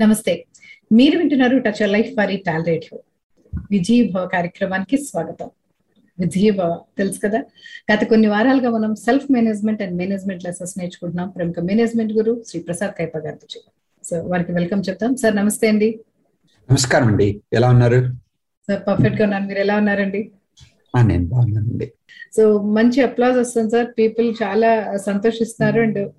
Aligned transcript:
నమస్తే. 0.00 0.44
మీరు 0.92 1.18
వింటున్నారు 1.18 1.58
టచ్ 1.58 1.88
లైఫ్ 1.88 2.18
వారి 2.18 2.36
టాల్ 2.46 2.64
రేడియో 2.64 3.02
విజయ్ 3.70 4.12
భవ 4.12 4.26
కార్యక్రమానికి 4.26 4.98
స్వాగతం. 4.98 5.50
విజయ్ 6.20 6.52
భవ 6.56 6.80
తెలుసు 6.98 7.20
కదా? 7.24 7.42
గత 7.92 8.04
కొన్ని 8.04 8.28
వారాలుగా 8.28 8.70
మనం 8.70 8.94
self 8.94 9.32
management 9.32 9.82
and 9.82 9.96
management 9.96 10.44
lessons 10.44 10.78
నేర్చుకుంటున్నాం. 10.78 11.28
ప్రముఖ 11.28 11.54
మేనేజ్మెంట్ 11.58 12.12
గురు 12.12 12.42
శ్రీ 12.48 12.60
ప్రసాద్ 12.60 12.90
కైప 12.98 13.16
గారితో 13.16 13.60
సో 14.04 14.22
వారికి 14.22 14.52
వెల్కమ్ 14.52 14.82
చెప్తాం. 14.88 15.16
సార్ 15.16 15.36
నమస్తే 15.36 15.68
అండి. 15.68 16.00
నమస్కారం 16.70 17.06
అండి. 17.06 17.40
ఎలా 17.52 17.70
ఉన్నారు? 17.70 18.14
సార్ 18.68 18.82
పర్ఫెక్ట్గా 18.88 19.24
ఉన్నాను. 19.24 19.46
మీరు 19.46 19.58
ఎలా 19.58 19.76
ఉన్నారండి? 19.76 20.30
నేను 21.06 21.26
బాగున్నానండి. 21.26 21.92
సో 22.36 22.62
మంచి 22.62 23.02
అప్లాజ్ 23.02 23.38
వస్తుంది 23.38 23.70
సార్ 23.70 23.86
పీపుల్ 23.98 24.34
చాలా 24.42 24.96
సంతోషిస్తున్నారు 24.96 25.80
అండ్ 25.80 26.12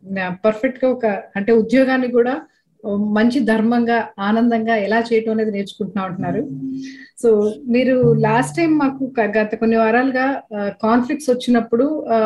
పర్ఫెక్ట్గా 0.46 0.92
ఒక 0.92 1.06
అంటే 1.06 1.52
ఉద్యోగాన్ని 1.52 2.12
కూడా 2.12 2.42
మంచి 3.18 3.40
ధర్మంగా 3.50 3.98
ఆనందంగా 4.28 4.76
ఎలా 4.86 5.00
చేయటం 5.08 5.32
అనేది 5.36 5.52
నేర్చుకుంటున్నా 5.56 6.04
ఉంటున్నారు 6.08 6.42
సో 7.22 7.30
మీరు 7.76 7.96
లాస్ట్ 8.28 8.56
టైం 8.58 8.72
మాకు 8.82 9.04
గత 9.38 9.52
కొన్ని 9.62 9.78
వారాలుగా 9.82 10.26
కాన్ఫ్లిక్ట్స్ 10.86 11.30
వచ్చినప్పుడు 11.34 11.86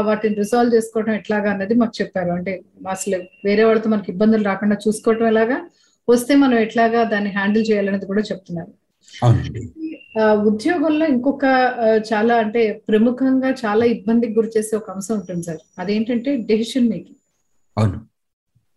వాటిని 0.10 0.36
రిసాల్వ్ 0.44 0.76
చేసుకోవడం 0.76 1.14
ఎట్లాగా 1.22 1.50
అన్నది 1.54 1.76
మాకు 1.82 1.96
చెప్పారు. 2.02 2.32
అంటే 2.38 2.54
అసలు 2.96 3.20
వేరే 3.48 3.64
వాళ్ళతో 3.70 3.90
మనకి 3.96 4.12
ఇబ్బందులు 4.14 4.46
రాకుండా 4.52 4.78
చూసుకోవటం 4.86 5.28
ఎలాగా 5.34 5.58
వస్తే 6.08 6.36
మనం 6.44 6.58
ఎట్లాగా 6.68 7.02
దాన్ని 7.14 7.34
హ్యాండిల్ 7.38 7.68
చేయాలనేది 7.72 8.06
కూడా 8.12 8.24
చెప్తున్నారు. 8.32 8.72
ఉద్యోగంలో 10.50 11.06
ఇంకొక 11.16 11.46
చాలా 12.10 12.34
అంటే 12.44 12.62
ప్రముఖంగా 12.90 13.50
చాలా 13.64 13.84
ఇబ్బందికి 13.96 14.34
గురి 14.40 14.50
చేసే 14.58 14.74
ఒక 14.82 14.90
అంశం 14.96 15.14
ఉంటుంది 15.20 15.44
సార్. 15.50 15.62
అదేంటంటే 15.82 16.32
డెసిషన్ 16.50 16.90
మేకింగ్ 16.94 17.20
అవును. 17.78 18.00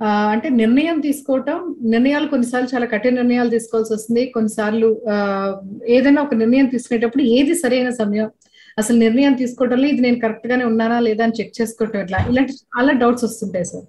అంటే 0.02 0.48
నిర్ణయం 0.48 1.00
తీసుకోవటం 1.00 1.76
నిర్ణయాలు 1.82 2.26
కొన్నిసార్లు 2.26 2.68
చాలా 2.74 2.86
కఠిన 2.86 3.14
నిర్ణయాలు 3.14 3.50
తీసుకోవాల్సి 3.50 3.94
వస్తుంది. 3.94 4.26
కొన్నిసార్లు 4.26 5.02
ఏదైనా 5.86 6.22
ఒక 6.22 6.34
నిర్ణయం 6.34 6.66
తీసుకునేటప్పుడు 6.66 7.22
ఏది 7.22 7.54
సరైన 7.54 7.90
సమయం? 7.90 8.30
అసలు 8.78 8.98
నిర్ణయం 8.98 9.32
తీసుకోవడంలో 9.32 9.86
ఇది 9.86 10.00
నేను 10.00 10.20
కరెక్ట్ 10.20 10.46
గానే 10.46 10.64
ఉన్నానా 10.64 11.00
లేదా 11.00 11.24
అని 11.24 11.32
చెక్ 11.40 11.60
చేసుకోవటం 11.60 12.00
ఎట్లా? 12.00 12.18
ఇలాంటి 12.30 12.52
చాలా 12.52 12.92
డౌట్స్ 12.92 13.24
వస్తుంటాయి 13.24 13.64
సార్. 13.64 13.84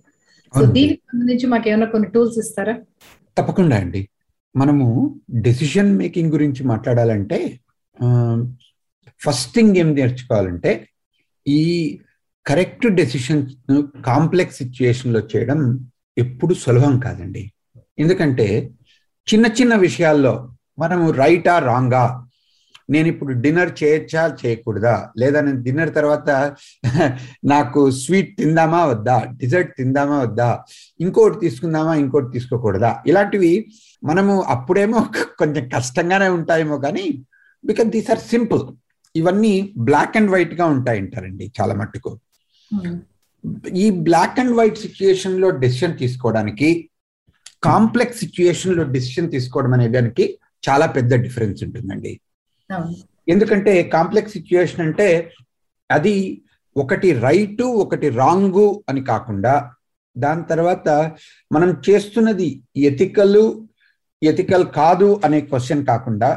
సో. 0.59 0.66
దీనికి 0.66 1.02
సంబంధించి 1.11 1.47
మాకు 1.47 1.69
ఏమైనా 1.69 1.86
కొన్ని 1.86 2.09
టూల్స్ 2.09 2.39
ఇస్తారా? 2.39 2.80
తప్పకుండా 3.38 3.75
అండి. 3.75 4.09
మనము 4.55 5.19
డెసిషన్ 5.31 5.97
మేకింగ్ 5.97 6.31
గురించి 6.31 6.64
మాట్లాడాలంటే 6.64 7.59
ఫస్ట్ 9.21 9.55
థింగ్ 9.55 9.77
ఏం 9.77 9.94
నేర్చుకోవాలంటే 9.94 10.88
ఈ 11.47 11.99
కరెక్ట్ 12.47 12.88
డెసిషన్స్ 12.88 13.53
కాంప్లెక్స్ 14.05 14.58
సిచ్యుయేషన్లో 14.58 15.19
చేయడం 15.19 15.80
ఎప్పుడు 16.18 16.54
సులభం 16.54 17.00
కాదండి. 17.00 17.52
ఎందుకంటే 18.00 18.70
చిన్న 19.34 19.46
చిన్న 19.48 19.76
విషయాల్లో 19.76 20.52
మనము 20.80 21.12
రైటా 21.12 21.60
రాంగా 21.60 22.23
నేను 22.90 23.08
ఇప్పుడు 23.08 23.34
డిన్నర్ 23.34 23.84
చేయొచ్చా 23.84 24.38
చేయకూడదా? 24.45 25.10
లేదా 25.18 25.42
నేను 25.42 25.64
డిన్నర్ 25.64 25.95
తర్వాత 25.95 26.30
నాకు 27.45 27.92
స్వీట్ 27.92 28.38
తిందామా 28.38 28.86
వద్దా? 28.86 29.26
డిజర్ట్ 29.38 29.78
తిందామా 29.78 30.20
వద్దా? 30.20 30.64
ఇంకోటి 31.00 31.40
తీసుకుందామా? 31.40 31.95
ఇంకోటి 31.95 32.32
తీసుకోకూడదా? 32.32 33.04
ఇలాంటివి 33.08 33.72
మనము 34.04 34.42
అప్పుడేమో 34.42 34.98
కొంచెం 35.40 35.70
కష్టంగానే 35.70 36.28
ఉంటాయేమో 36.30 36.78
కానీ 36.78 37.26
బికాస్ 37.66 37.90
దీస్ 37.90 38.12
ఆర్ 38.12 38.20
సింపుల్ 38.20 38.62
ఇవన్నీ 39.16 39.73
బ్లాక్ 39.78 40.18
అండ్ 40.18 40.32
వైట్గా 40.32 40.66
ఉంటాయి 40.66 41.00
అంటారండి 41.00 41.52
చాలా 41.62 41.73
మట్టుకు. 41.73 42.20
Hmm. 42.72 42.95
ఈ 43.81 43.86
బ్లాక్ 44.08 44.40
అండ్ 44.40 44.56
వైట్ 44.56 44.78
సిచ్యుయేషన్లో 44.78 45.50
డెసిషన్ 45.64 45.98
తీసుకోవడానికి 45.98 46.70
కాంప్లెక్స్ 47.64 48.20
సిచ్యుయేషన్లో 48.20 48.84
డెసిషన్ 48.95 49.31
తీసుకోవడం 49.31 49.73
అనే 49.73 49.88
దానికి 49.88 50.26
చాలా 50.64 50.86
పెద్ద 50.88 51.14
డిఫరెన్స్ 51.16 51.59
ఉంటుందండి. 51.64 52.12
ఎందుకంటే 53.28 53.73
కాంప్లెక్స్ 53.95 54.34
సిచ్యుయేషన్ 54.34 54.81
అంటే 54.81 55.08
అది 55.89 56.16
ఒకటి 56.76 57.10
రైటు 57.20 57.66
ఒకటి 57.83 58.10
రాంగు 58.20 58.67
అని 58.89 59.02
కాకుండా 59.04 59.54
దాని 60.16 60.44
తర్వాత 60.44 60.88
మనం 61.52 61.70
చేస్తున్నది 61.88 62.50
ఎథికల్ 62.89 63.39
ఎథికల్ 64.21 64.66
కాదు 64.80 65.10
అనే 65.26 65.42
క్వశ్చన్ 65.42 65.83
కాకుండా 65.86 66.30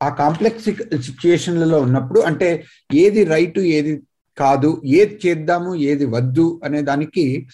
ఆ 0.00 0.08
కాంప్లెక్స్ 0.20 0.64
సిచ్యుయేషన్లలో 1.08 1.78
ఉన్నప్పుడు 1.80 2.20
అంటే 2.20 2.48
ఏది 2.94 3.22
రైటు 3.24 3.60
ఏది 3.76 3.92
కాదు 4.38 4.82
ఏది 4.84 5.18
చేద్దాము 5.26 5.74
ఏది 5.74 6.04
వద్దు 6.04 6.60
అనే 6.64 6.82
దానికి 6.82 7.46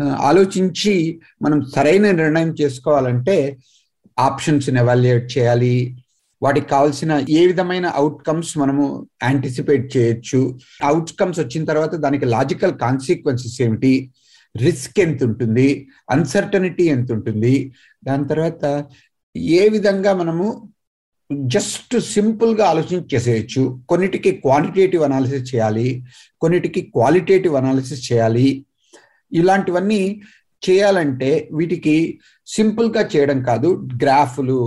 ఆలోచించి 0.00 1.20
మనం 1.42 1.64
సరైన 1.64 2.10
నిర్ణయం 2.10 2.54
చేసుకోవాలంటే 2.60 3.56
ఆప్షన్స్ని 4.18 4.80
ఎవాల్యుయేట్ 4.80 5.38
చేయాలి. 5.38 5.96
వాటికి 6.42 6.68
కావాల్సిన 6.68 7.24
ఏ 7.30 7.46
విధమైన 7.46 7.86
అవుట్కమ్స్ 7.86 8.58
మనము 8.58 9.08
యాంటిసిపేట్ 9.22 9.96
చేయొచ్చు. 9.96 10.58
అవుట్కమ్స్ 10.82 11.40
వచ్చిన 11.40 11.64
తర్వాత 11.64 11.94
దానికి 11.94 12.24
లాజికల్ 12.24 12.74
కాన్సిక్వెన్సెస్ 12.74 13.62
ఏమిటి? 13.62 14.10
రిస్క్ 14.56 15.00
ఎంత 15.00 15.24
ఉంటుంది? 15.24 15.88
అన్సర్టనిటీ 16.10 16.84
ఎంత 16.84 17.12
ఉంటుంది? 17.12 17.72
దాని 18.04 18.28
తర్వాత 18.28 18.84
ఏ 19.36 19.68
విధంగా 19.68 20.14
మనము 20.14 20.73
జస్ట్ 21.30 21.94
సింపుల్గా 22.14 22.64
ఆలోచించి 22.66 23.06
చేసేయచ్చు 23.14 23.62
కొన్నిటికి 23.88 24.30
క్వాంటిటేటివ్ 24.44 25.02
అనాలిసిస్ 25.02 25.54
చేయాలి 25.54 25.88
కొన్నిటికి 26.40 26.80
క్వాలిటేటివ్ 26.94 27.54
అనాలిసిస్ 27.54 28.12
చేయాలి. 28.12 28.66
ఇలాంటివన్నీ 29.32 30.22
చేయాలంటే 30.62 31.48
వీటికి 31.52 32.20
సింపుల్గా 32.46 33.02
చేయడం 33.12 33.42
కాదు. 33.42 33.68
గ్రాఫ్లు 34.02 34.58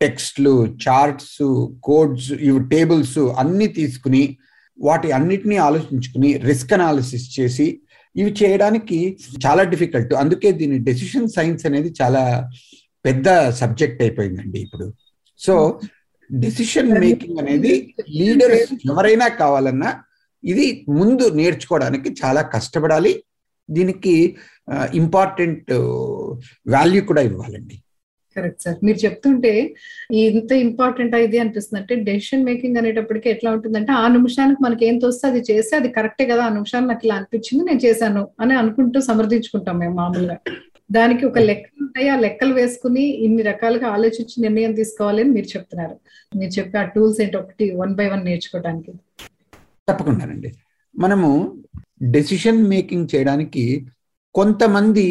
టెక్స్ట్లు 0.00 0.54
చార్ట్స్ 0.84 1.68
కోడ్స్ 1.82 2.32
ఇవి 2.32 2.60
టేబుల్స్ 2.68 3.18
అన్నీ 3.18 3.66
తీసుకుని 3.66 4.36
వాటి 4.78 5.12
అన్నిటినీ 5.12 5.56
ఆలోచించుకుని 5.56 6.32
రిస్క్ 6.48 6.72
అనాలిసిస్ 6.72 7.40
చేసి 7.40 7.80
ఇవి 8.16 8.30
చేయడానికి 8.30 9.16
చాలా 9.46 9.62
డిఫికల్ట్ 9.62 10.14
అందుకే 10.14 10.52
దీని 10.52 10.78
డెసిషన్ 10.78 11.28
సైన్స్ 11.28 11.66
అనేది 11.66 11.94
చాలా 12.02 12.50
పెద్ద 13.04 13.50
సబ్జెక్ట్ 13.50 14.02
అయిపోయిందండి 14.02 14.58
ఇప్పుడు. 14.60 14.86
సో 15.46 15.54
డెసిషన్ 16.30 16.90
మేకింగ్ 17.02 17.40
అనేది 17.42 17.72
లీడర్స్ 18.20 18.72
ఎవరైనా 18.92 19.28
కావాలన్నా 19.42 19.90
ఇది 20.44 20.66
ముందు 20.98 21.24
నేర్చుకోవడానికి 21.40 22.08
చాలా 22.20 22.42
కష్టపడాలి. 22.54 23.12
దీనికి 23.68 24.14
ఇంపార్టెంట్ 25.00 25.70
వాల్యూ 26.74 27.00
కూడా 27.10 27.22
ఇవ్వాలండి. 27.28 27.76
కరెక్ట్ 28.36 28.62
సార్ 28.64 28.76
మీరు 28.86 28.98
చెప్తుంటే 29.04 29.52
ఇంత 30.28 30.50
ఇంపార్టెంట్ 30.66 31.14
ఇది 31.26 31.38
అనిపిస్తుంది. 31.42 31.80
అంటే 31.82 31.94
డెసిషన్ 32.08 32.44
మేకింగ్ 32.48 32.78
అనేటప్పటికి 32.80 33.28
ఎట్లా 33.34 33.50
ఉంటుందంటే 33.56 33.92
ఆ 34.02 34.04
నిమిషానికి 34.16 34.60
మనకి 34.66 34.84
ఏం 34.88 34.96
తోస్తే 35.04 35.24
అది 35.30 35.40
చేస్తే 35.50 35.74
అది 35.80 35.88
కరెక్టే 35.96 36.26
కదా 36.32 36.42
ఆ 36.48 36.52
నిమిషానికి 36.58 36.90
నాకు 36.92 37.06
ఇలా 37.06 37.16
అనిపించింది 37.20 37.64
నేను 37.70 37.82
చేశాను 37.86 38.22
అని 38.44 38.56
అనుకుంటూ 38.62 39.00
సమర్థించుకుంటాం 39.08 39.78
మేము 39.82 39.96
మామూలుగా. 40.00 40.36
దానికి 40.92 41.26
ఒక 41.26 41.38
లెక్కలు 41.38 41.84
ఉంటాయి. 41.84 42.08
ఆ 42.08 42.16
లెక్కలు 42.16 42.54
వేసుకుని 42.54 43.04
ఇన్ని 43.26 43.42
రకాలుగా 43.42 43.88
ఆలోచించి 43.88 44.42
నిర్ణయం 44.42 44.72
తీసుకోవాలి 44.72 45.20
అని 45.22 45.30
మీరు 45.30 45.46
చెప్తున్నారు. 45.46 45.96
మీరు 46.36 46.50
చెప్పే 46.50 46.78
ఆ 46.78 46.84
టూల్స్ 46.84 47.20
ఏంటి? 47.20 47.36
ఒకటి 47.36 47.70
వన్ 47.70 47.94
బై 47.94 48.06
వన్ 48.06 48.24
నేర్చుకోవడానికి 48.24 48.92
తప్పకుండానండి. 49.88 50.50
మనము 50.98 51.30
డెసిషన్ 52.02 52.68
మేకింగ్ 52.68 53.08
చేయడానికి 53.14 53.86
కొంతమంది 54.34 55.06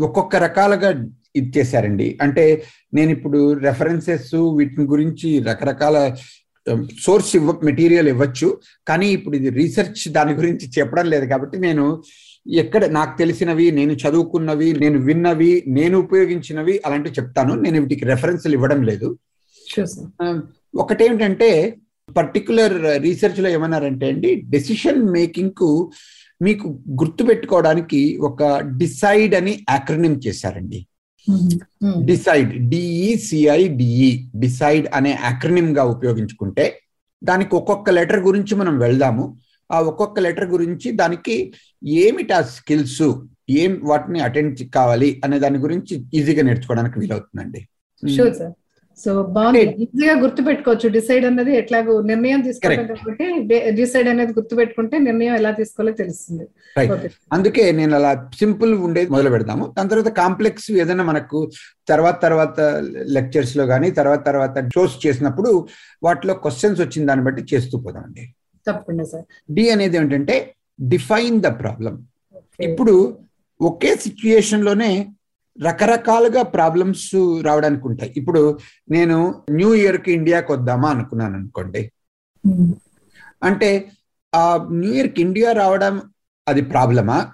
ఒక్కొక్క 0.00 0.36
రకాలుగా 0.36 0.90
ఇచ్చేసారండి 1.36 2.18
అంటే 2.22 2.44
నేను 2.94 3.10
ఇప్పుడు 3.10 3.52
రెఫరెన్సెస్ 3.52 4.34
వీటిని 4.34 4.84
గురించి 4.86 5.38
రకరకాల 5.40 6.16
సోర్స్ 7.00 7.36
ఇవ్వ 7.36 7.60
మెటీరియల్ 7.64 8.08
ఇవ్వచ్చు. 8.08 8.48
కానీ 8.88 9.08
ఇప్పుడు 9.08 9.36
ఇది 9.36 9.50
రీసెర్చ్ 9.50 10.08
దాని 10.08 10.32
గురించి 10.32 10.70
చెప్పడం 10.78 11.06
లేదు 11.06 11.26
కాబట్టి 11.26 11.58
నేను 11.58 11.84
ఎక్కడ 12.46 12.84
నాకు 12.84 13.18
తెలిసినవి 13.18 13.70
నేను 13.70 13.92
చదువుకున్నవి 13.92 14.72
నేను 14.72 14.98
విన్నవి 14.98 15.62
నేను 15.66 15.98
ఉపయోగించినవి 15.98 16.80
అలాంటివి 16.86 17.14
చెప్తాను. 17.14 17.54
నేను 17.54 17.80
వీటికి 17.80 18.04
రెఫరెన్స్లు 18.04 18.52
ఇవ్వడం 18.52 18.82
లేదు. 18.82 19.18
ఒకటేమిటంటే 20.76 21.78
పర్టికులర్ 22.16 23.02
రీసెర్చ్లో 23.02 23.48
ఏమన్నారంటే 23.50 24.08
అండి 24.08 24.34
డెసిషన్ 24.34 25.10
మేకింగ్కు 25.10 25.92
మీకు 26.42 26.68
గుర్తు 27.00 27.24
పెట్టుకోవడానికి 27.24 28.18
ఒక 28.18 28.42
డిసైడ్ 28.60 29.34
అని 29.34 29.64
యాక్రనిమ్ 29.70 30.20
చేశారండి. 30.26 30.86
డిసైడ్ 32.04 32.70
డిఈసిఐ 32.70 33.68
డిఈ 33.68 34.28
డిసైడ్ 34.36 34.86
అనే 34.94 35.18
యాక్రనిమ్గా 35.22 35.84
ఉపయోగించుకుంటే 35.84 36.80
దానికి 37.24 37.54
ఒక్కొక్క 37.54 37.90
లెటర్ 37.90 38.20
గురించి 38.20 38.54
మనం 38.54 38.78
వెళ్దాము. 38.78 39.36
ఆ 39.74 39.78
ఒక్కొక్క 39.90 40.24
లెటర్ 40.26 40.48
గురించి 40.54 40.90
దానికి 41.02 41.36
ఏమిటి 42.00 42.34
ఆ 42.38 42.42
స్కిల్స్ 42.56 43.04
ఏం 43.62 43.72
వాటిని 43.90 44.20
అటెండ్ 44.26 44.60
కావాలి 44.78 45.08
అనే 45.24 45.38
దాని 45.44 45.58
గురించి 45.64 45.94
ఈజీగా 46.18 46.44
నేర్చుకోవడానికి 46.50 46.98
వీలవుతుందండి. 47.02 47.62
సో 48.98 49.12
బాగుంది. 49.36 49.60
ఈజీగా 49.84 50.12
గుర్తు 50.22 50.40
పెట్టుకోవచ్చు 50.48 50.88
డిసైడ్ 50.96 51.24
అనేది 51.28 51.52
ఎట్లాగో 51.60 51.94
నిర్ణయం 52.10 52.40
తీసుకోవడం 52.46 52.84
కాబట్టి 52.90 53.24
డిసైడ్ 53.78 54.08
అనేది 54.12 54.32
గుర్తు 54.36 54.54
పెట్టుకుంటే 54.58 54.96
నిర్ణయం 55.06 55.34
ఎలా 55.40 55.50
తీసుకోవాలో 55.58 55.92
తెలుస్తుంది. 56.02 56.44
అందుకే 57.36 57.64
నేను 57.78 57.94
అలా 57.98 58.12
సింపుల్ 58.42 58.72
ఉండేది 58.88 59.10
మొదలు 59.14 59.32
పెడతాము 59.34 59.66
దాని 59.78 59.92
తర్వాత 59.92 60.12
కాంప్లెక్స్ 60.20 60.70
ఏదైనా 60.82 61.06
మనకు 61.10 61.40
తర్వాత 61.92 62.16
తర్వాత 62.26 62.60
లెక్చర్స్లో 63.16 63.66
కానీ 63.72 63.90
తర్వాత 63.98 64.22
తర్వాత 64.30 64.64
షోస్ 64.76 64.96
చేసినప్పుడు 65.06 65.52
వాటిలో 66.08 66.36
క్వశ్చన్స్ 66.46 66.82
వచ్చిన 66.84 67.08
దాన్ని 67.10 67.26
బట్టి 67.28 67.44
చేస్తూ 67.54 67.78
పోదామండి. 67.86 68.24
తప్పకుండా 68.66 69.04
సార్. 69.04 69.24
డి 69.50 69.70
అనేది 69.70 69.96
ఏంటంటే 69.96 70.54
డిఫైన్ 70.80 71.40
ద 71.40 71.46
ప్రాబ్లం 71.46 72.06
ఇప్పుడు 72.60 73.18
ఒకే 73.60 73.96
సిచ్యుయేషన్లోనే 73.96 75.10
రకరకాలుగా 75.62 76.42
ప్రాబ్లమ్స్ 76.42 77.40
రావడానికి 77.42 77.86
ఉంటాయి. 77.86 78.12
ఇప్పుడు 78.16 78.58
నేను 78.90 79.44
న్యూ 79.50 79.74
ఇయర్కి 79.74 80.12
ఇండియాకి 80.12 80.52
వద్దామా 80.52 80.88
అనుకున్నాను 80.90 81.34
అనుకోండి. 81.34 81.92
అంటే 83.42 83.90
ఆ 84.34 84.68
న్యూ 84.70 84.92
ఇయర్కి 84.92 85.22
ఇండియా 85.22 85.52
రావడం 85.52 86.02
అది 86.48 86.62
ప్రాబ్లమా 86.62 87.32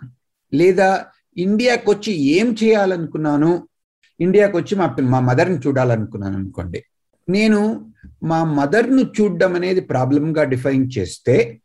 లేదా 0.54 1.06
ఇండియాకి 1.36 1.90
వచ్చి 1.90 2.12
ఏం 2.12 2.56
చేయాలనుకున్నాను? 2.62 3.68
ఇండియాకి 4.20 4.56
వచ్చి 4.56 4.76
మా 4.76 4.96
మా 5.00 5.20
మదర్ని 5.20 5.58
చూడాలనుకున్నాను 5.58 6.36
అనుకోండి. 6.36 6.84
నేను 7.28 7.89
మా 8.22 8.44
మదర్ను 8.44 9.02
చూడడం 9.02 9.54
అనేది 9.54 9.80
ప్రాబ్లంగా 9.80 10.44
డిఫైన్ 10.44 10.90
చేస్తే 10.98 11.60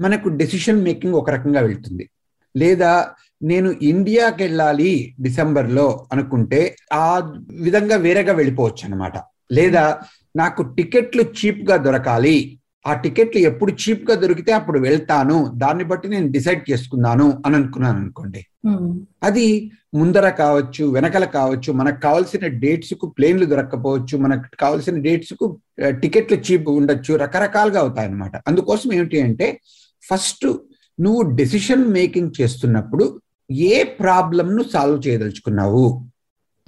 మనకు 0.00 0.28
డెసిషన్ 0.28 0.82
మేకింగ్ 0.82 1.14
ఒక 1.14 1.30
రకంగా 1.30 1.60
వెళ్తుంది. 1.60 2.10
లేదా 2.56 3.14
నేను 3.42 3.70
ఇండియాకి 3.70 4.42
వెళ్ళాలి 4.42 5.14
డిసెంబర్లో 5.20 6.06
అనుకుంటే 6.12 6.76
ఆ 6.92 7.32
విధంగా 7.50 7.96
వేరేగా 7.96 8.32
వెళ్ళిపోవచ్చు 8.32 8.84
అనమాట 8.84 9.12
లేదా 9.52 10.00
నాకు 10.36 10.62
టికెట్లు 10.62 11.22
చీప్గా 11.22 11.76
దొరకాలి 11.76 12.59
ఆ 12.84 12.94
టికెట్లు 12.94 13.40
ఎప్పుడు 13.40 13.72
చీప్గా 13.72 14.14
దొరికితే 14.14 14.52
అప్పుడు 14.52 14.78
వెళ్తాను 14.78 15.50
దాన్ని 15.54 15.84
బట్టి 15.84 16.08
నేను 16.08 16.28
డిసైడ్ 16.28 16.70
చేసుకున్నాను 16.70 17.42
అని 17.46 17.56
అనుకున్నాను 17.56 17.98
అనుకోండి. 17.98 18.40
అది 19.22 19.46
ముందర 19.94 20.30
కావచ్చు 20.30 20.84
వెనకల 20.90 21.24
కావచ్చు 21.24 21.72
మనకు 21.72 22.00
కావాల్సిన 22.00 22.46
డేట్స్కు 22.62 23.06
ప్లేన్లు 23.08 23.44
దొరక్కపోవచ్చు 23.44 24.18
మనకు 24.18 24.56
కావాల్సిన 24.60 24.96
డేట్స్కు 25.00 25.46
టికెట్లు 26.02 26.36
చీప్ 26.36 26.68
ఉండొచ్చు 26.70 27.16
రకరకాలుగా 27.16 27.80
అవుతాయి 27.80 28.08
అనమాట 28.08 28.36
అందుకోసం 28.46 28.92
ఏమిటి 28.92 29.20
అంటే 29.22 29.48
ఫస్ట్ 30.04 30.46
నువ్వు 30.98 31.22
డెసిషన్ 31.36 31.92
మేకింగ్ 31.92 32.40
చేస్తున్నప్పుడు 32.40 33.04
ఏ 33.70 33.84
ప్రాబ్లంను 34.00 34.62
సాల్వ్ 34.62 35.08
చేయదలుచుకున్నావు? 35.08 35.84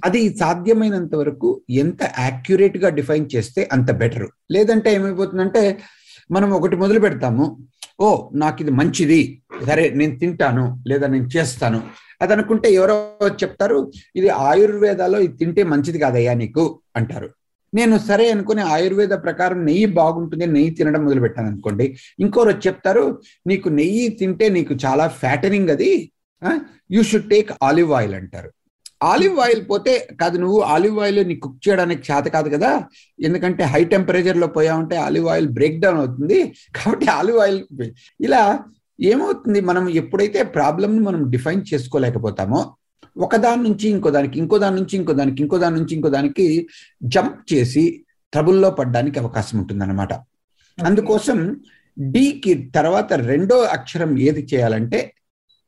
అది 0.05 0.35
సాధ్యమైనంత 0.37 1.15
వరకు 1.15 1.49
ఎంత 1.73 2.03
యాక్యురేట్గా 2.19 2.89
డిఫైన్ 2.89 3.27
చేస్తే 3.35 3.69
అంత 3.71 3.91
బెటర్. 3.91 4.27
లేదంటే 4.51 4.93
ఏమైపోతుందంటే 4.93 5.61
మనం 6.31 6.51
ఒకటి 6.51 6.75
మొదలు 6.75 6.99
పెడతాము. 6.99 7.67
ఓ 8.01 8.29
నాకు 8.35 8.61
ఇది 8.61 8.71
మంచిది. 8.71 9.41
సరే 9.67 9.89
నేను 9.89 10.19
తింటాను 10.19 10.83
లేదా 10.87 11.07
నేను 11.07 11.27
చేస్తాను. 11.37 11.83
అది 12.21 12.33
అనుకుంటే 12.33 12.73
ఎవరో 12.73 13.27
చెప్తారు 13.27 13.91
ఇది 14.15 14.29
ఆయుర్వేదాలో 14.29 15.19
ఇది 15.19 15.37
తింటే 15.37 15.63
మంచిది 15.63 15.99
కాదయ్యా 15.99 16.33
నీకు 16.33 16.79
అంటారు. 16.95 17.29
నేను 17.75 17.97
సరే 17.97 18.31
అనుకుని 18.31 18.61
ఆయుర్వేద 18.61 19.09
ప్రకారం 19.09 19.65
నెయ్యి 19.65 19.85
బాగుంటుంది 19.85 20.45
నెయ్యి 20.45 20.71
తినడం 20.71 21.05
మొదలు 21.05 21.19
పెట్టాను 21.19 21.47
అనుకోండి. 21.47 21.97
ఇంకోరు 22.19 22.49
చెప్తారు 22.49 23.21
నీకు 23.47 23.69
నెయ్యి 23.69 24.09
తింటే 24.09 24.49
నీకు 24.49 24.73
చాలా 24.73 25.07
ఫ్యాటనింగ్ 25.07 25.69
అది. 25.69 26.11
You 26.91 27.03
should 27.03 27.29
take 27.29 27.51
olive 27.63 27.91
oil 27.91 28.15
అంటారు. 28.15 28.51
ఆలివ్ 29.11 29.37
ఆయిల్ 29.45 29.61
పోతే 29.71 29.93
కాదు 30.21 30.37
నువ్వు 30.43 30.59
ఆలివ్ 30.73 30.97
ఆయిల్ 31.03 31.19
నీ 31.29 31.35
కుక్ 31.43 31.57
చేయడానికి 31.65 32.01
చేత 32.09 32.25
కాదు 32.35 32.49
కదా. 32.55 32.71
ఎందుకంటే 33.19 33.63
హై 33.73 33.81
టెంపరేచర్లో 33.93 34.47
పోయామంటే 34.57 34.95
ఆలివ్ 35.05 35.27
ఆయిల్ 35.33 35.49
బ్రేక్ 35.57 35.81
డౌన్ 35.83 35.99
అవుతుంది. 36.03 36.39
కాబట్టి 36.77 37.07
ఆలివ్ 37.17 37.39
ఆయిల్ 37.45 37.59
ఇలా 38.27 38.43
ఏమవుతుంది? 39.11 39.59
మనం 39.69 39.83
ఎప్పుడైతే 40.01 40.39
ప్రాబ్లమ్ 40.57 40.95
మనం 41.09 41.21
డిఫైన్ 41.35 41.61
చేసుకోలేకపోతామో 41.71 42.61
ఒకదాని 43.25 43.61
నుంచి 43.67 43.85
ఇంకో 43.95 44.09
దానికి 44.15 44.37
ఇంకో 44.41 44.57
దాని 44.63 44.75
నుంచి 44.79 44.95
ఇంకో 44.99 45.13
దానికి 45.19 45.39
ఇంకో 45.43 45.57
దాని 45.63 45.75
నుంచి 45.79 45.93
ఇంకో 45.97 46.09
దానికి 46.15 46.45
జంప్ 47.15 47.39
చేసి 47.51 47.83
ట్రబుల్లో 48.33 48.69
పడడానికి 48.79 49.17
అవకాశం 49.23 49.55
ఉంటుంది 49.61 49.83
అనమాట 49.85 50.13
అందుకోసం 50.77 51.39
డికి 51.97 52.53
తర్వాత 52.77 53.13
రెండో 53.31 53.57
అక్షరం 53.75 54.11
ఏది 54.27 54.43
చేయాలంటే 54.51 54.99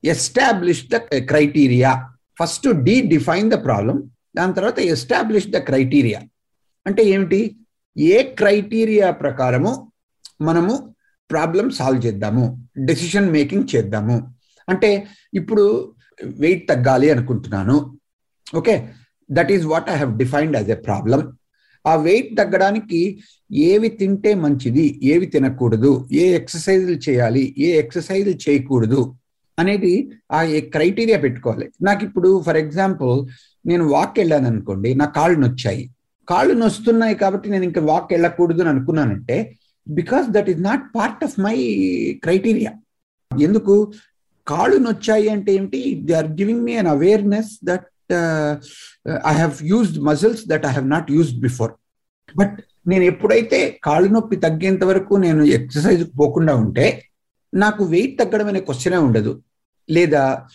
establish 0.04 0.84
the 0.94 0.96
criteria 1.32 1.92
first 2.40 2.84
D 2.84 3.02
define 3.02 3.52
the 3.52 3.54
problem 3.54 4.12
దాని 4.36 4.54
తర్వాత 4.54 4.80
ఎస్టాబ్లిష్ 4.80 5.48
ద 5.48 5.58
క్రైటీరియా 5.58 6.22
అంటే 6.88 7.04
ఏమిటి? 7.04 7.56
ఏ 7.98 8.24
క్రైటీరియా 8.24 9.12
ప్రకారము 9.12 9.92
మనము 10.42 10.96
ప్రాబ్లం 11.32 11.70
సాల్వ్ 11.70 12.06
చేద్దాము? 12.06 12.68
డెసిషన్ 12.78 13.32
మేకింగ్ 13.32 13.76
చేద్దాము. 13.76 14.34
అంటే 14.70 15.08
ఇప్పుడు 15.34 15.94
వెయిట్ 16.24 16.70
తగ్గాలి 16.70 17.10
అనుకుంటున్నాను. 17.10 18.00
Okay? 18.56 18.90
That 19.32 19.52
is 19.52 19.66
what 19.66 19.90
I 19.90 19.94
have 19.94 20.18
defined 20.18 20.58
as 20.58 20.70
a 20.70 20.76
problem 20.76 21.38
ఆ 21.88 21.96
వెయిట్ 21.96 22.38
తగ్గడానికి 22.38 23.22
ఏవి 23.52 23.90
తింటే 23.90 24.36
మంచిది? 24.36 25.00
ఏవి 25.04 25.26
తినకూడదు? 25.26 26.08
ఏ 26.12 26.36
ఎక్సర్సైజులు 26.36 26.96
చేయాలి? 27.10 27.56
ఏ 27.58 27.78
ఎక్సర్సైజులు 27.80 28.50
చేయకూడదు? 28.50 29.16
అనేది 29.60 29.94
ఆ 30.32 30.40
క్రైటీరియా 30.76 31.18
పెట్టుకోవాలి. 31.26 31.68
నాకు 31.82 32.04
ఇప్పుడు 32.08 32.30
ఫర్ 32.46 32.58
ఎగ్జాంపుల్ 32.64 33.14
నేను 33.66 33.84
వాక్ 33.94 34.18
వెళ్ళాను 34.20 34.48
అనుకోండి 34.48 34.90
నా 34.96 35.06
కాళ్ళు 35.18 35.38
నొచ్చాయి. 35.46 35.84
కాళ్ళు 36.28 36.54
నొస్తున్నాయి 36.64 37.16
కాబట్టి 37.16 37.48
నేను 37.54 37.66
ఇంకా 37.70 37.82
వాక్ 37.92 38.12
వెళ్ళకూడదు 38.14 38.62
అని 38.62 38.70
అనుకున్నానంటే 38.74 39.38
because 39.88 40.28
that 40.36 40.50
is 40.50 40.62
not 40.70 40.86
part 40.96 41.24
of 41.24 41.40
my 41.46 41.56
criteria 42.24 42.72
ఎందుకు? 43.32 43.76
కాళ్ళు 44.48 44.78
నొచ్చాయి 44.78 45.28
అంటే 45.30 45.52
ఏంటి? 45.54 45.82
They 46.08 46.14
are 46.14 46.28
giving 46.40 46.64
me 46.68 46.74
an 46.78 46.88
awareness 46.88 47.52
that 47.64 47.88
I 49.32 49.34
have 49.42 49.56
used 49.64 50.00
muscles 50.10 50.44
that 50.48 50.66
I 50.70 50.72
have 50.76 50.90
not 50.96 51.08
used 51.18 51.42
before 51.48 51.72
but 52.36 52.56
నేను 52.88 53.04
ఎప్పుడైతే 53.04 53.60
కాళ్ళు 53.84 54.10
నొప్పి 54.10 54.36
తగ్గేంత 54.46 54.84
వరకు 54.84 55.14
నేను 55.26 55.44
ఎక్సర్సైజ్ 55.58 56.04
పోకుండా 56.20 56.56
ఉంటే 56.56 56.86
నాకు 57.54 57.84
వెయిట్ 57.84 58.16
తగ్గడం 58.20 58.48
అనే 58.48 58.60
క్వశ్చనే 58.60 58.98
ఉండదు. 58.98 59.32
లేదా 59.90 60.48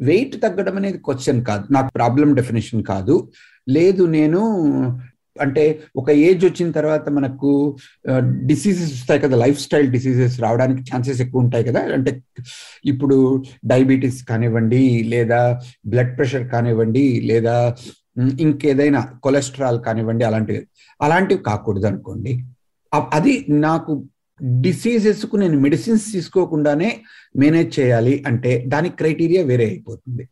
వెయిట్ 0.00 0.42
తగ్గడం 0.42 0.76
అనేది 0.76 0.98
క్వశ్చన్ 0.98 1.44
కాదు. 1.44 1.64
నాకు 1.70 1.90
ప్రాబ్లం 1.92 2.34
డెఫినేషన్ 2.34 2.82
కాదు. 2.84 3.30
లేదు 3.68 4.04
నేను 4.04 4.40
అంటే 5.40 5.80
ఒక 5.96 6.10
ఏజ్ 6.10 6.44
వచ్చిన 6.44 6.70
తర్వాత 6.70 7.08
మనకు 7.08 7.76
డిసీజెస్ 8.46 8.92
వస్తాయి 8.92 9.20
కదా 9.20 9.36
లైఫ్ 9.36 9.60
స్టైల్ 9.60 9.88
డిసీజెస్ 9.90 10.40
రావడానికి 10.40 10.82
ఛాన్సెస్ 10.92 11.20
ఎక్కువ 11.20 11.40
ఉంటాయి 11.40 11.64
కదా. 11.64 11.80
అంటే 11.80 12.22
ఇప్పుడు 12.84 13.44
డయాబెటీస్ 13.64 14.24
కానివ్వండి 14.24 15.02
లేదా 15.02 15.60
బ్లడ్ 15.86 16.16
ప్రెషర్ 16.18 16.48
కానివ్వండి 16.48 17.20
లేదా 17.24 17.76
ఇంకేదైనా 18.40 19.00
కొలెస్ట్రాల్ 19.00 19.80
కానివ్వండి 19.84 20.24
అలాంటివి. 20.24 20.62
అలాంటివి 21.02 21.42
కాకూడదు 21.42 21.86
అనుకోండి 21.86 22.44
అది 23.12 23.46
నాకు 23.48 23.92
డిసీజెస్కు 24.42 25.36
నేను 25.36 25.60
మెడిసిన్స్ 25.60 26.12
తీసుకోకుండానే 26.12 27.02
మేనేజ్ 27.36 27.80
చేయాలి 27.80 28.24
అంటే 28.26 28.64
దానికి 28.66 28.96
క్రైటీరియా 28.96 29.42
వేరే 29.42 29.66
అయిపోతుంది. 29.66 30.28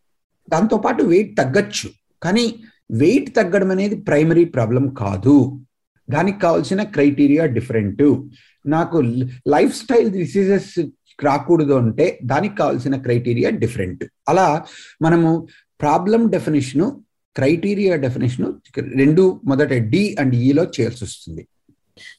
దాంతోపాటు 0.50 1.02
వెయిట్ 1.02 1.36
తగ్గచ్చు 1.36 1.90
కానీ 2.22 2.54
వెయిట్ 2.90 3.36
తగ్గడం 3.36 3.70
అనేది 3.70 3.96
ప్రైమరీ 3.96 4.44
ప్రాబ్లం 4.44 4.88
కాదు. 4.88 5.62
దానికి 6.10 6.40
కావాల్సిన 6.40 6.82
క్రైటీరియా 6.82 7.46
డిఫరెంట్. 7.46 8.22
నాకు 8.66 9.00
లైఫ్ 9.48 9.76
స్టైల్ 9.76 10.10
డిసీజెస్ 10.10 10.86
రాకూడదు 11.24 11.72
అంటే 11.72 12.18
దానికి 12.24 12.56
కావాల్సిన 12.56 12.96
క్రైటీరియా 12.96 13.50
డిఫరెంట్. 13.50 14.04
అలా 14.28 14.64
మనము 15.02 15.46
ప్రాబ్లం 15.80 16.30
డెఫినేషను 16.30 17.04
క్రైటీరియా 17.36 17.96
డెఫినేషను 17.96 18.60
రెండు 18.78 19.40
మొదట 19.44 19.72
డి 19.72 20.16
అండ్ 20.20 20.34
ఈలో 20.34 20.64
చేయాల్సి 20.64 21.04
వస్తుంది. 21.04 21.46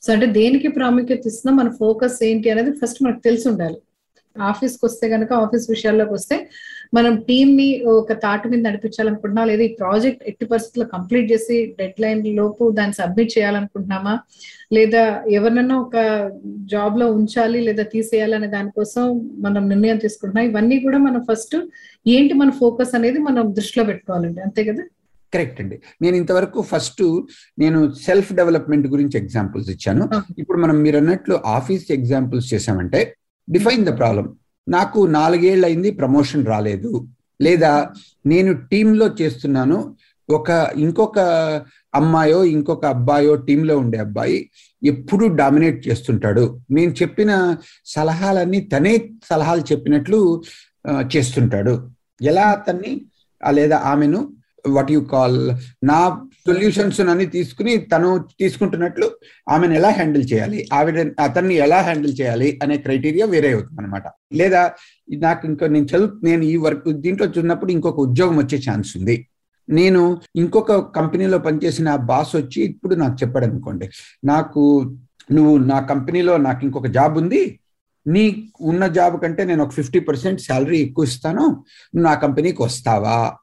సో 0.02 0.14
అంటే 0.14 0.26
దేనికి 0.26 0.68
ప్రాముఖ్యత 0.68 1.28
ఇస్తున్నా 1.28 1.64
మన 1.64 1.72
ఫోకస్ 1.72 2.24
ఏంటి 2.24 2.50
అనేది 2.50 2.72
ఫస్ట్ 2.72 3.04
మనకు 3.04 3.20
తెలిసి 3.20 3.50
ఉండాలి. 3.50 3.78
ఆఫీస్కి 4.42 4.86
వస్తే 4.86 5.10
కనుక 5.10 5.34
ఆఫీస్ 5.34 5.70
విషయాల్లోకి 5.70 6.14
వస్తే 6.14 6.50
మనం 6.94 7.16
టీమ్ని 7.22 7.84
ఒక 7.84 8.14
తాటు 8.14 8.48
మీద 8.48 8.68
నడిపించాలనుకుంటున్నాం 8.68 9.48
లేదా 9.48 9.64
ఈ 9.64 9.68
ప్రాజెక్ట్ 9.68 10.24
ఎట్టి 10.24 10.46
పరిస్థితుల్లో 10.46 10.90
కంప్లీట్ 10.98 11.32
చేసి 11.32 11.76
డెడ్ 11.80 12.02
లైన్ 12.02 12.28
లోపు 12.28 12.72
దాన్ని 12.72 12.94
సబ్మిట్ 12.94 13.38
చేయాలనుకుంటున్నామా? 13.38 14.20
లేదా 14.74 15.24
ఎవరినైనా 15.30 15.80
ఒక 15.80 15.96
జాబ్లో 16.72 17.12
ఉంచాలి 17.12 17.62
లేదా 17.62 17.84
తీసేయాలనే 17.84 18.48
దానికోసం 18.48 19.32
మనం 19.38 19.70
నిర్ణయం 19.70 19.98
తీసుకుంటున్నాం 19.98 20.50
ఇవన్నీ 20.50 20.80
కూడా 20.80 20.98
మనం 20.98 21.26
ఫస్ట్ 21.32 21.56
ఏంటి 22.08 22.34
మన 22.34 22.50
ఫోకస్ 22.50 22.96
అనేది 22.96 23.20
మనం 23.20 23.56
దృష్టిలో 23.56 23.86
పెట్టుకోవాలండి. 23.86 24.42
అంతే 24.42 24.64
కదా? 24.64 24.84
కరెక్ట్ 25.34 25.60
అండి. 25.62 25.78
నేను 26.02 26.16
ఇంతవరకు 26.16 26.60
ఫస్ట్ 26.72 27.04
నేను 27.60 27.80
సెల్ఫ్ 28.06 28.32
డెవలప్మెంట్ 28.34 28.88
గురించి 28.94 29.16
ఎగ్జాంపుల్స్ 29.22 29.70
ఇచ్చాను. 29.70 30.06
ఇప్పుడు 30.38 30.60
మనం 30.62 30.78
మీరు 30.86 30.98
అన్నట్లు 30.98 31.36
ఆఫీస్ 31.58 31.86
ఎగ్జాంపుల్స్ 31.92 32.54
చేసామంటే 32.54 33.02
డిఫైన్ 33.48 33.86
ద 33.86 33.94
ప్రాబ్లం 33.98 34.28
నాకు 34.68 35.00
నాలుగేళ్ళు 35.18 35.66
అయింది 35.66 35.92
ప్రమోషన్ 35.92 36.46
రాలేదు. 36.46 36.92
లేదా 37.42 37.72
నేను 38.26 38.52
టీంలో 38.72 39.08
చేస్తున్నాను 39.22 39.78
ఒక 40.30 40.50
ఇంకొక 40.78 41.20
అమ్మాయో 41.96 42.38
ఇంకొక 42.46 42.86
అబ్బాయో 42.86 43.34
టీంలో 43.48 43.74
ఉండే 43.78 43.98
అబ్బాయి 43.98 44.38
ఎప్పుడు 44.84 45.26
డామినేట్ 45.40 45.80
చేస్తుంటాడు. 45.88 46.44
నేను 46.72 46.92
చెప్పిన 47.02 47.32
సలహాలన్నీ 47.86 48.60
తనే 48.74 48.94
సలహాలు 49.30 49.64
చెప్పినట్లు 49.72 50.20
చేస్తుంటాడు. 51.16 51.74
ఎలా 52.22 52.46
అతన్ని 52.56 52.94
లేదా 53.52 53.78
ఆమెను 53.92 54.20
వాట్ 54.68 54.92
యు 54.92 55.00
కాల్ 55.00 55.52
నా 55.84 56.22
సొల్యూషన్స్ 56.48 57.00
అన్ని 57.02 57.26
తీసుకుని 57.26 57.78
తను 57.78 58.26
తీసుకుంటున్నట్లు 58.40 59.12
ఆమెను 59.50 59.74
ఎలా 59.74 59.90
హ్యాండిల్ 59.90 60.34
చేయాలి? 60.34 60.70
ఆవిడ 60.74 61.14
అతన్ని 61.20 61.56
ఎలా 61.56 61.82
హ్యాండిల్ 61.82 62.22
చేయాలి? 62.22 62.60
అనే 62.64 62.78
క్రైటీరియా 62.78 63.26
వేరే 63.26 63.54
అవుతుంది 63.54 63.82
అనమాట 63.82 64.04
లేదా 64.34 64.72
నాకు 65.18 65.48
ఇంకా 65.48 65.68
నేను 65.68 65.86
చదువు 65.86 66.26
నేను 66.26 66.44
ఈ 66.44 66.56
వర్క్ 66.56 66.90
దీంట్లో 66.94 67.28
చూసినప్పుడు 67.28 67.72
ఇంకొక 67.72 68.00
ఉద్యోగం 68.00 68.38
వచ్చే 68.38 68.58
ఛాన్స్ 68.70 68.98
ఉంది. 68.98 69.28
నేను 69.70 70.22
ఇంకొక 70.36 70.74
కంపెనీలో 70.74 71.38
పనిచేసిన 71.38 71.96
బాస్ 71.96 72.36
వచ్చి 72.36 72.64
ఇప్పుడు 72.64 72.96
నాకు 72.96 73.14
చెప్పాడు 73.14 73.46
అనుకోండి 73.46 73.90
నాకు 74.26 74.94
నువ్వు 75.32 75.58
నా 75.58 75.80
కంపెనీలో 75.80 76.38
నాకు 76.38 76.66
ఇంకొక 76.66 76.88
జాబ్ 76.88 77.18
ఉంది. 77.18 77.60
నీ 78.08 78.50
ఉన్న 78.62 78.88
జాబ్ 78.88 79.22
కంటే 79.22 79.44
నేను 79.44 79.64
ఒక 79.64 79.70
ఫిఫ్టీ 79.70 80.00
పర్సెంట్ 80.00 80.42
శాలరీ 80.42 80.78
ఎక్కువ 80.78 81.04
ఇస్తాను. 81.04 81.42
నువ్వు 81.96 82.04
నా 82.04 82.14
కంపెనీకి 82.14 82.64
వస్తావా? 82.64 83.36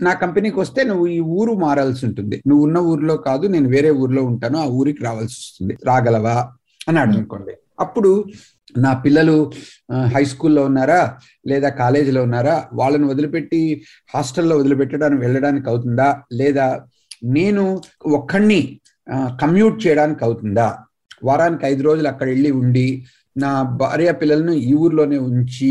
నా 0.00 0.12
కంపెనీకి 0.12 0.58
వస్తే 0.60 0.80
నువ్వు 0.84 1.06
ఈ 1.06 1.18
ఊరు 1.20 1.52
మారాల్సి 1.54 2.06
ఉంటుంది. 2.06 2.42
నువ్వు 2.46 2.62
ఉన్న 2.64 2.78
ఊర్లో 2.78 3.16
కాదు 3.16 3.46
నేను 3.46 3.68
వేరే 3.68 3.90
ఊర్లో 3.90 4.22
ఉంటాను 4.24 4.58
ఆ 4.58 4.66
ఊరికి 4.78 5.04
రావాల్సి 5.04 5.36
వస్తుంది. 5.40 5.74
రాగలవా? 5.86 6.36
అన్నాడు 6.88 7.12
అనుకోండి 7.16 7.54
అప్పుడు 7.80 8.10
నా 8.78 8.92
పిల్లలు 8.92 9.36
హై 10.14 10.24
స్కూల్లో 10.24 10.64
ఉన్నారా? 10.64 11.00
లేదా 11.46 11.68
కాలేజీలో 11.68 12.22
ఉన్నారా? 12.22 12.68
వాళ్ళని 12.72 13.06
వదిలిపెట్టి 13.06 13.60
హాస్టల్లో 14.14 14.56
వదిలిపెట్టడానికి 14.56 15.22
వెళ్ళడానికి 15.22 15.68
అవుతుందా? 15.68 16.08
లేదా 16.32 16.66
నేను 17.24 17.64
ఒక్కడిని 18.06 18.60
కమ్యూట్ 19.12 19.86
చేయడానికి 19.86 20.24
అవుతుందా? 20.24 20.68
వారానికి 21.24 21.66
ఐదు 21.66 21.82
రోజులు 21.82 22.08
అక్కడ 22.08 22.28
వెళ్ళి 22.28 22.50
ఉండి 22.50 23.04
నా 23.36 23.62
భార్య 23.62 24.12
పిల్లలను 24.12 24.52
ఈ 24.52 24.74
ఊర్లోనే 24.74 25.18
ఉంచి 25.18 25.70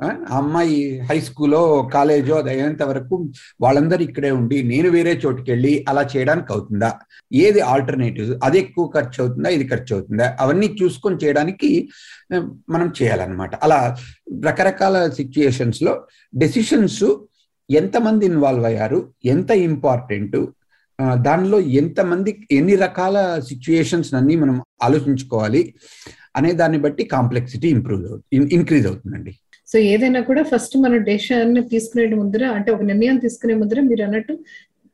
ఆ 0.00 0.08
అమ్మాయి 0.38 0.74
హై 1.08 1.16
స్కూలో 1.28 1.60
కాలేజో 1.94 2.34
అది 2.40 2.50
అయ్యేంత 2.52 2.82
వరకు 2.90 3.14
వాళ్ళందరూ 3.64 4.02
ఇక్కడే 4.08 4.30
ఉండి 4.40 4.58
నేను 4.72 4.88
వేరే 4.96 5.12
చోటుకి 5.22 5.48
వెళ్ళి 5.52 5.72
అలా 5.90 6.02
చేయడానికి 6.12 6.50
అవుతుందా? 6.54 6.90
ఏది 7.44 7.60
ఆల్టర్నేటివ్ 7.72 8.28
అది 8.46 8.58
ఎక్కువ 8.64 8.84
ఖర్చు 8.96 9.18
అవుతుందా? 9.22 9.48
ఇది 9.56 9.64
ఖర్చు 9.72 9.92
అవుతుందా? 9.96 10.26
అవన్నీ 10.44 10.68
చూసుకొని 10.82 11.16
చేయడానికి 11.24 11.70
మనం 12.74 12.90
చేయాలన్నమాట. 13.00 13.54
అలా 13.66 13.80
రకరకాల 14.46 14.96
సిచ్యుయేషన్స్లో 15.18 15.94
డెసిషన్స్ 16.34 17.04
ఎంతమంది 17.70 18.24
ఇన్వాల్వ్ 18.32 18.66
అయ్యారు? 18.70 19.00
ఎంత 19.34 19.50
ఇంపార్టెంట్ 19.70 20.38
దానిలో 21.26 21.58
ఎంతమంది 21.80 22.30
ఎన్ని 22.58 22.76
రకాల 22.84 23.16
సిచ్యుయేషన్స్ 23.50 24.12
అన్ని 24.20 24.36
మనం 24.44 24.56
ఆలోచించుకోవాలి? 24.86 25.60
అనే 26.36 26.50
దాన్ని 26.62 26.78
బట్టి 26.86 27.02
కాంప్లెక్సిటీ 27.12 27.68
ఇంప్రూవ్ 27.76 28.02
అవుతుంది 28.10 28.54
ఇంక్రీజ్ 28.56 28.86
అవుతుందండి. 28.86 29.32
సో 29.68 29.76
ఏదైనా 29.92 30.20
కూడా 30.20 30.42
ఫస్ట్ 30.42 30.74
మన 30.84 30.96
డెసిషన్ 31.08 31.54
తీసుకునే 31.70 32.04
ముందర 32.14 32.44
అంటే 32.56 32.70
ఒక 32.70 32.82
నిర్ణయం 32.82 33.18
తీసుకునే 33.18 33.54
ముందర 33.54 33.80
మీరు 33.90 34.02
అన్నట్టు 34.02 34.34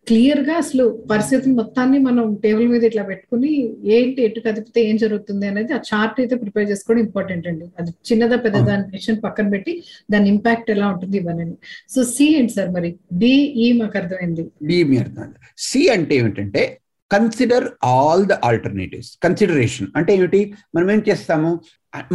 క్లియర్గా 0.06 0.54
అసలు 0.54 0.84
పరిస్థితి 1.10 1.50
మొత్తాన్ని 1.50 1.98
మనం 1.98 2.24
టేబుల్ 2.42 2.66
మీద 2.68 2.82
ఇట్లా 2.84 3.02
పెట్టుకుని 3.02 3.52
ఏంటి 3.96 4.20
ఎటు 4.22 4.40
కదిపితే 4.40 4.80
ఏం 4.88 4.96
జరుగుతుంది 4.96 5.46
అనేది 5.46 5.72
ఆ 5.72 5.78
చార్ట్ 5.90 6.18
అయితే 6.20 6.34
ప్రిపేర్ 6.36 6.68
చేసుకోవడం 6.70 7.00
ఇంపార్టెంట్ 7.00 7.46
అండి. 7.46 7.66
అది 7.78 7.90
చిన్నదా 8.08 8.36
పెద్ద 8.36 8.58
దాని 8.66 8.84
డెసిషన్ 8.90 9.20
పక్కన 9.22 9.48
పెట్టి 9.50 9.74
దాని 10.10 10.28
ఇంపాక్ట్ 10.28 10.70
ఎలా 10.70 10.86
ఉంటుంది 10.88 11.16
ఇవన్నీ. 11.18 11.56
సో 11.94 12.02
సి 12.04 12.26
ఏంటి 12.38 12.52
సార్ 12.52 12.70
మరి? 12.70 12.90
డిఈ 13.12 13.66
e 13.66 13.76
మాకు 13.80 13.98
అర్థమైంది. 13.98 14.44
డి 14.62 14.78
మీ 14.84 14.98
అర్థం 14.98 15.30
సి 15.58 15.82
అంటే 15.88 16.14
ఏమిటంటే 16.16 16.64
consider 17.10 17.66
all 17.84 18.24
the 18.26 18.36
alternatives 18.44 19.10
consideration 19.24 19.88
అంటే 19.96 20.10
ఏమిటి? 20.14 20.40
మనం 20.76 20.90
ఏం 20.90 21.02
చేస్తాము? 21.08 21.52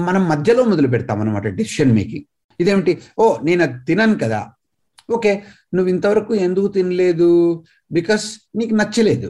మనం 0.09 0.23
మధ్యలో 0.27 0.63
మొదలు 0.63 0.87
పెడతాం 0.87 1.21
అనమాట 1.21 1.47
డెసిషన్ 1.59 1.95
మేకింగ్ 1.97 2.27
ఇదేమిటి? 2.59 2.93
ఓ 3.21 3.25
నేను 3.47 3.61
అది 3.65 3.77
తినను 3.87 4.15
కదా. 4.23 4.41
ఓకే 5.15 5.31
నువ్వు 5.75 5.89
ఇంతవరకు 5.93 6.33
ఎందుకు 6.47 6.67
తినలేదు? 6.77 7.29
బికాస్ 7.91 8.25
నీకు 8.59 8.73
నచ్చలేదు. 8.81 9.29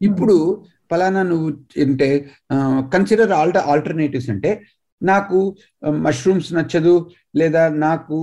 ఇప్పుడు 0.00 0.36
ఫలానా 0.90 1.22
నువ్వు 1.30 1.48
అంటే 1.84 2.08
కన్సిడర్ 2.94 3.32
ఆల్ట 3.38 3.56
ఆల్టర్నేటివ్స్ 3.72 4.30
అంటే 4.34 4.50
నాకు 5.00 5.38
మష్రూమ్స్ 6.06 6.48
నచ్చదు 6.56 6.94
లేదా 7.36 7.62
నాకు 7.86 8.16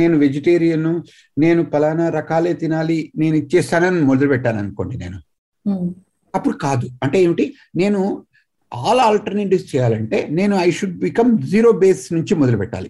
నేను 0.00 0.16
వెజిటేరియన్ 0.24 0.90
నేను 1.36 1.62
ఫలానా 1.72 2.06
రకాలే 2.18 2.52
తినాలి 2.62 2.98
నేను 3.22 3.36
ఇచ్చేస్తానని 3.42 4.02
మొదలు 4.10 4.28
పెట్టాను 4.32 4.58
అనుకోండి 4.62 4.96
నేను 5.04 5.18
అప్పుడు 6.34 6.56
కాదు. 6.66 6.86
అంటే 7.04 7.18
ఏమిటి? 7.24 7.44
నేను 7.76 8.00
ఆల్ 8.72 9.02
ఆల్టర్నేటివ్స్ 9.08 9.68
చేయాలంటే 9.72 10.18
నేను 10.38 10.54
I 10.66 10.68
should 10.78 10.98
become 11.06 11.30
zero 11.52 11.70
base 11.82 12.04
నుంచి 12.16 12.34
మొదలు 12.42 12.58
పెట్టాలి 12.62 12.88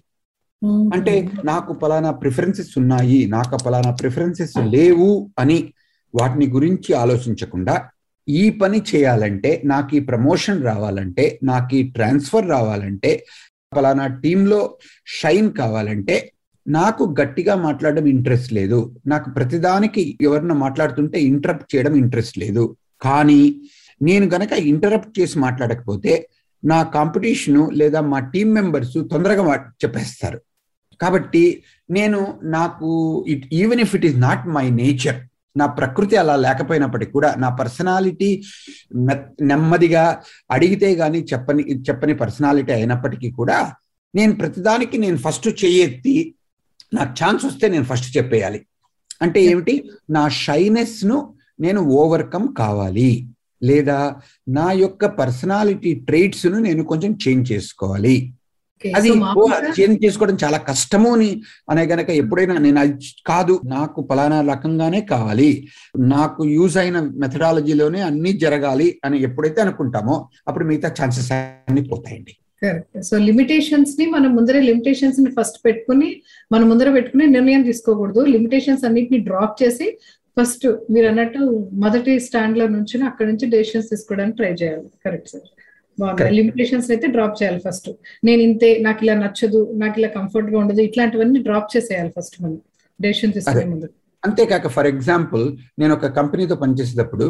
అంటే 0.65 1.29
నాకు 1.43 1.73
పలానా 1.73 2.11
ప్రిఫరెన్సెస్ 2.11 2.77
ఉన్నాయి 2.77 3.27
నాకు 3.27 3.57
పలానా 3.65 3.91
ప్రిఫరెన్సెస్ 3.91 4.57
లేవు 4.57 5.29
అని 5.39 5.73
వాటిని 6.15 6.47
గురించి 6.49 6.93
ఆలోచించకుండా 6.93 7.89
ఈ 8.29 8.49
పని 8.49 8.81
చేయాలంటే 8.95 9.61
నాకు 9.65 9.95
ఈ 9.95 9.99
ప్రమోషన్ 9.99 10.63
రావాలంటే 10.63 11.39
నాకు 11.43 11.75
ఈ 11.75 11.91
ట్రాన్స్ఫర్ 11.91 12.49
రావాలంటే 12.49 13.25
పలానా 13.75 14.07
టీంలో 14.07 14.77
షైన్ 15.07 15.53
కావాలంటే 15.53 16.33
నాకు 16.67 17.15
గట్టిగా 17.21 17.55
మాట్లాడడం 17.55 18.05
ఇంట్రెస్ట్ 18.05 18.53
లేదు. 18.53 18.95
నాకు 19.07 19.29
ప్రతిదానికి 19.29 20.17
ఎవరిన 20.21 20.53
మాట్లాడుతుంటే 20.53 21.21
ఇంటరప్ట్ 21.21 21.75
చేయడం 21.75 21.95
ఇంట్రెస్ట్ 21.95 22.37
లేదు. 22.37 22.77
కానీ 23.01 23.61
నేను 24.01 24.25
గనక 24.25 24.51
ఇంటరప్ట్ 24.51 25.19
చేసి 25.19 25.39
మాట్లాడకపోతే 25.39 26.27
నా 26.65 26.83
కాంపిటీషను 26.83 27.69
లేదా 27.69 28.01
మా 28.01 28.19
టీం 28.19 28.53
మెంబర్స్ 28.53 28.93
తొందరగా 28.93 29.55
చెప్పేస్తారు. 29.83 30.39
కాబట్టి 31.01 31.43
నేను 31.89 32.39
నాకు 32.43 32.89
it 33.27 33.45
even 33.53 33.79
if 33.79 33.95
it 33.95 34.05
is 34.05 34.17
not 34.17 34.47
my 34.47 34.69
nature 34.69 35.19
నా 35.57 35.65
ప్రకృతి 35.65 36.15
అలా 36.15 36.35
లేకపోయినప్పటికీ 36.35 37.11
కూడా 37.11 37.35
నా 37.37 37.49
పర్సనాలిటీ 37.49 38.29
నెమ్మదిగా 39.41 40.03
అడిగితే 40.51 40.95
కానీ 40.95 41.19
చెప్పని 41.33 41.63
చెప్పని 41.89 42.13
పర్సనాలిటీ 42.13 42.71
అయినప్పటికీ 42.71 43.31
కూడా 43.31 43.57
నేను 44.15 44.35
ప్రతిదానికి 44.35 44.97
నేను 44.97 45.17
ఫస్ట్ 45.17 45.47
చేయెత్తి 45.65 46.15
నాకు 46.93 47.11
ఛాన్స్ 47.11 47.45
వస్తే 47.45 47.67
నేను 47.67 47.83
ఫస్ట్ 47.83 48.17
చెప్పేయాలి. 48.17 48.59
అంటే 49.21 49.39
ఏమిటి? 49.43 49.89
నా 50.09 50.23
షైనెస్ను 50.29 51.17
నేను 51.59 51.81
ఓవర్కమ్ 51.81 52.47
కావాలి. 52.57 53.11
లేదా 53.63 53.99
నా 54.47 54.71
యొక్క 54.71 55.05
పర్సనాలిటీ 55.05 55.93
ట్రేట్స్ను 55.93 56.59
నేను 56.59 56.83
కొంచెం 56.83 57.11
చేంజ్ 57.27 57.51
చేసుకోవాలి. 57.51 58.33
అది 58.89 59.09
చేంజ్ 59.79 60.05
చేసుకోవడం 60.05 60.37
చాలా 60.43 60.57
కష్టము 60.57 61.13
అని 61.13 61.41
అనే 61.69 61.83
గనక 61.83 62.09
ఎప్పుడైనా 62.09 62.57
నేను 62.57 62.79
అది 62.79 62.93
కాదు 63.27 63.61
నాకు 63.65 64.01
పలానా 64.01 64.41
రకంగానే 64.41 65.01
కావాలి. 65.01 65.67
నాకు 65.97 66.45
యూజ్ 66.45 66.77
అయిన 66.77 66.99
మెథడాలజీలోనే 66.99 68.01
అన్ని 68.01 68.33
జరగాలి 68.33 68.99
అని 69.05 69.23
ఎప్పుడైతే 69.23 69.61
అనుకుంటామో 69.61 70.29
అప్పుడు 70.47 70.65
మిగతా 70.65 70.89
ఛాన్సెస్ 71.01 71.31
అన్ని 71.31 71.83
పోతాయండి. 71.83 72.37
కరెక్ట్. 72.63 73.01
సో 73.03 73.17
లిమిటేషన్స్ని 73.17 74.05
మనం 74.05 74.35
ముందరే 74.35 74.59
లిమిటేషన్స్ని 74.59 75.31
ఫస్ట్ 75.31 75.65
పెట్టుకుని 75.65 76.21
మనం 76.51 76.69
ముందర 76.69 76.91
పెట్టుకుని 76.91 77.27
నిర్ణయం 77.27 77.63
తీసుకోకూడదు. 77.63 78.19
లిమిటేషన్స్ 78.19 78.85
అన్నిటిని 78.85 79.19
డ్రాప్ 79.19 79.63
చేసి 79.63 79.97
ఫస్ట్ 80.39 80.67
మీరు 80.91 81.07
అన్నట్టు 81.07 81.69
మొదటి 81.73 82.19
స్టాండ్లో 82.19 82.67
నుంచి 82.67 83.03
అక్కడ 83.03 83.27
నుంచి 83.27 83.49
డెసిషన్స్ 83.49 83.89
తీసుకోవడానికి 83.89 84.37
ట్రై 84.37 84.51
చేయాలి. 84.51 84.83
Correct 85.05 85.29
sir. 85.29 85.60
బాగుంది 86.01 86.35
లిమిటేషన్స్ 86.39 86.89
అయితే 86.93 87.07
డ్రాప్ 87.15 87.35
చేయాలి 87.39 87.59
ఫస్ట్ 87.65 87.89
నేను 88.27 88.41
ఇంతే 88.47 88.69
నాకు 88.87 89.01
ఇలా 89.05 89.15
నచ్చదు 89.23 89.61
నాకు 89.81 89.97
ఇలా 90.01 90.09
కంఫర్ట్గా 90.17 90.57
ఉండదు 90.63 90.81
ఇట్లాంటివన్నీ 90.89 91.41
డ్రాప్ 91.47 91.71
చేసేయాలి 91.75 92.11
ఫస్ట్ 92.17 92.37
మనం. 92.43 92.59
డెసిషన్ 92.99 93.33
తీసుకునే 93.37 93.65
ముందు. 93.73 93.87
అంతేకాక 94.23 94.69
ఫర్ 94.75 94.87
ఎగ్జాంపుల్ 94.93 95.43
నేను 95.79 95.93
ఒక 95.97 96.07
కంపెనీతో 96.19 96.55
పనిచేసేటప్పుడు 96.63 97.27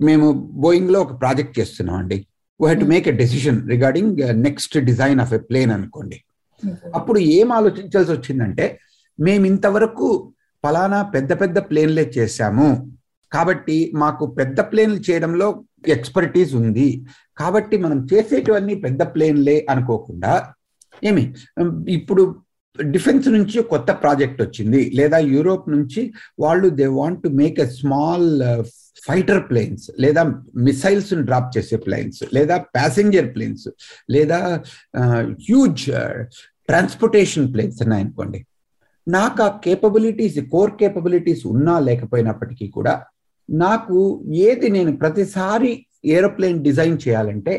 మేము 0.00 0.26
బోయింగ్లో 0.64 0.98
ఒక 1.06 1.14
ప్రాజెక్ట్ 1.20 1.58
చేస్తున్నాం 1.58 1.96
అండి 2.02 2.18
we 2.60 2.66
have 2.66 2.80
to 2.82 2.88
make 2.94 3.06
a 3.12 3.14
decision 3.20 3.58
regarding 3.72 4.18
next 4.46 4.76
design 4.88 5.20
of 5.24 5.34
a 5.38 5.40
plane 5.50 5.72
అనుకోండి. 5.76 6.18
అప్పుడు 6.98 7.18
ఏం 7.36 7.48
ఆలోచించాల్సి 7.58 8.10
వచ్చిందంటే 8.16 8.66
మేము 9.18 9.44
ఇంతవరకు 9.52 10.08
ఫలానా 10.64 11.00
పెద్ద 11.14 11.32
పెద్ద 11.40 11.58
ప్లేన్లే 11.70 12.04
చేశాము. 12.18 12.68
కాబట్టి 13.32 13.76
మాకు 14.02 14.24
పెద్ద 14.38 14.60
ప్లేన్లు 14.70 15.00
చేయడంలో 15.08 15.48
ఎక్స్పర్టీస్ 15.88 16.54
ఉంది. 16.54 17.06
కాబట్టి 17.38 17.76
మనం 17.76 18.08
చేసేటివన్నీ 18.12 18.74
పెద్ద 18.74 19.02
ప్లేన్లే 19.02 19.66
అనుకోకుండా 19.70 20.52
ఏమి 21.04 21.34
ఇప్పుడు 21.88 22.36
డిఫెన్స్ 22.82 23.28
నుంచి 23.28 23.62
కొత్త 23.62 23.90
ప్రాజెక్ట్ 23.92 24.42
వచ్చింది. 24.42 24.90
లేదా 24.94 25.18
యూరోప్ 25.18 25.70
నుంచి 25.70 26.12
వాళ్ళు 26.38 26.68
they 26.68 26.86
want 26.86 27.22
to 27.22 27.28
make 27.28 27.60
a 27.60 27.66
small 27.66 28.42
fighter 29.04 29.48
planes 29.50 29.90
లేదా 30.00 30.22
మిసైల్స్ 30.54 31.14
డ్రాప్ 31.14 31.58
చేసే 31.58 31.76
ప్లేన్స్ 31.76 32.24
లేదా 32.34 32.56
ప్యాసింజర్ 32.56 33.34
ప్లేన్స్ 33.34 33.68
లేదా 34.10 34.62
హ్యూజ్ 35.48 35.84
ట్రాన్స్పోర్టేషన్ 36.68 37.52
ప్లేన్స్ 37.54 37.82
ఉన్నాయనుకోండి 37.82 38.46
నాకు 39.08 39.42
ఆ 39.42 39.60
కేపబిలిటీస్ 39.64 40.40
కోర్ 40.40 40.70
కేపబిలిటీస్ 40.70 41.46
ఉన్నా 41.46 41.78
లేకపోయినప్పటికీ 41.78 42.68
కూడా 42.68 43.06
నాకు 43.48 43.98
ఏది 44.46 44.68
నేను 44.70 44.92
ప్రతిసారి 44.96 45.72
ఏరోప్లేన్ 46.08 46.58
డిజైన్ 46.62 46.98
చేయాలంటే 47.04 47.54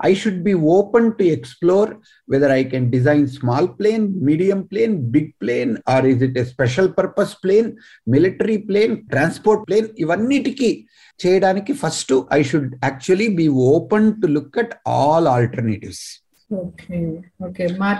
I 0.00 0.12
should 0.14 0.42
be 0.42 0.54
open 0.70 1.10
to 1.12 1.24
explore 1.34 1.90
whether 2.28 2.52
I 2.52 2.62
can 2.64 2.88
design 2.90 3.26
small 3.28 3.68
plane 3.78 4.06
medium 4.22 4.60
plane 4.62 4.94
big 5.10 5.30
plane 5.40 5.72
or 5.88 6.06
is 6.06 6.22
it 6.22 6.38
a 6.38 6.44
special 6.44 6.90
purpose 6.98 7.34
plane 7.44 7.68
military 8.06 8.56
plane 8.62 8.96
transport 9.08 9.64
plane 9.68 9.88
ఇవన్నిటికీ 9.96 10.70
చేయడానికి 11.20 11.72
first 11.74 12.14
I 12.32 12.42
should 12.42 12.70
actually 12.84 13.28
be 13.34 13.46
open 13.70 14.10
to 14.22 14.28
look 14.36 14.58
at 14.58 14.74
all 14.96 15.28
alternatives 15.28 16.04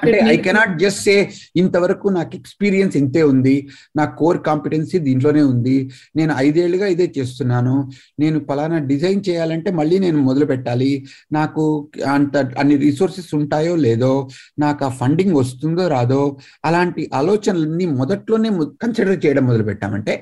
అంటే 0.07 0.19
I 0.33 0.37
cannot 0.37 0.79
just 0.79 1.01
say 1.01 1.15
ఇంతవరకు 1.57 2.09
నాకు 2.09 2.37
experience 2.37 2.97
ఇంతే 2.97 3.23
ఉంది 3.23 3.55
నా 3.97 4.05
core 4.21 4.39
competency 4.39 4.99
దీంట్లోనే 4.99 5.43
ఉంది 5.43 5.77
నేను 6.17 6.33
ఐదేళ్ళుగా 6.39 6.87
ఇదే 6.87 7.07
చేస్తున్నాను 7.19 7.75
నేను 8.19 8.39
పలానా 8.41 8.79
డిజైన్ 8.79 9.23
చేయాలంటే 9.29 9.71
మళ్ళీ 9.71 9.99
నేను 9.99 10.19
మొదలు 10.19 10.45
పెట్టాలి 10.45 10.93
నాకు 11.33 11.65
అంత 12.07 12.37
అన్ని 12.59 12.77
రిసోర్సెస్ 12.77 13.35
ఉంటాయో 13.35 13.77
లేదో 13.77 14.13
నాకు 14.59 14.85
ఆ 14.85 14.89
ఫండింగ్ 15.01 15.35
వస్తుందో 15.35 15.89
రాదో 15.89 16.23
అలాంటి 16.65 17.11
ఆలోచనలన్నీ 17.13 17.87
మొదట్లోనే 18.01 18.51
కన్సిడర్ 18.83 19.25
చేయడం 19.25 19.47
మొదలు 19.47 19.63
పెట్టామంటే 19.63 20.17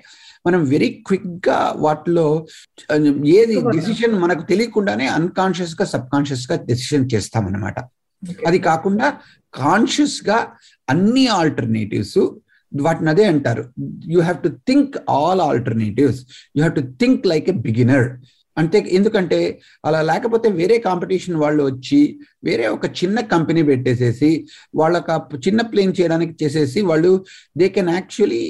మనం 0.46 0.60
వెరీ 0.70 0.88
క్విక్గా 1.06 1.56
వాటిలో 1.78 2.26
ఏది 3.36 3.56
డిసిషన్ 3.74 4.14
మనకు 4.20 4.42
తెలియకుండానే 4.42 5.06
అన్కాన్షియస్గా 5.18 5.84
సబ్ 5.84 6.08
కాన్షియస్గా 6.12 6.56
డెసిషన్ 6.70 7.10
చేస్తామన్నమాట. 7.14 7.76
అది 8.46 8.58
కాకుండా 8.60 9.06
కాన్షియస్గా 9.54 10.38
అన్ని 10.88 11.26
ఆల్టర్నేటివ్స్ 11.32 12.20
వాటిని 12.72 13.10
అదే 13.10 13.24
అంటారు. 13.24 13.62
You 14.12 14.20
have 14.20 14.38
to 14.42 14.50
think 14.68 14.94
all 15.10 15.40
alternatives 15.40 16.20
you 16.56 16.60
have 16.62 16.76
to 16.76 16.84
think 17.00 17.26
like 17.26 17.48
a 17.50 17.56
beginner 17.66 18.06
అంతే 18.56 18.78
ఎందుకంటే 18.90 19.38
అలా 19.84 20.02
లేకపోతే 20.02 20.48
వేరే 20.52 20.78
కాంపిటీషన్ 20.78 21.36
వాళ్ళు 21.36 21.62
వచ్చి 21.62 22.00
వేరే 22.44 22.66
ఒక 22.66 22.86
చిన్న 22.98 23.20
కంపెనీ 23.30 23.62
పెట్టేసేసి 23.62 24.30
వాళ్ళకి 24.74 25.14
చిన్న 25.38 25.60
ప్లేన్ 25.62 25.92
చేయడానికి 26.00 26.44
చేసేసి 26.44 26.80
వాళ్ళు 26.82 27.12
they 27.56 27.68
can 27.68 27.88
actually 27.90 28.42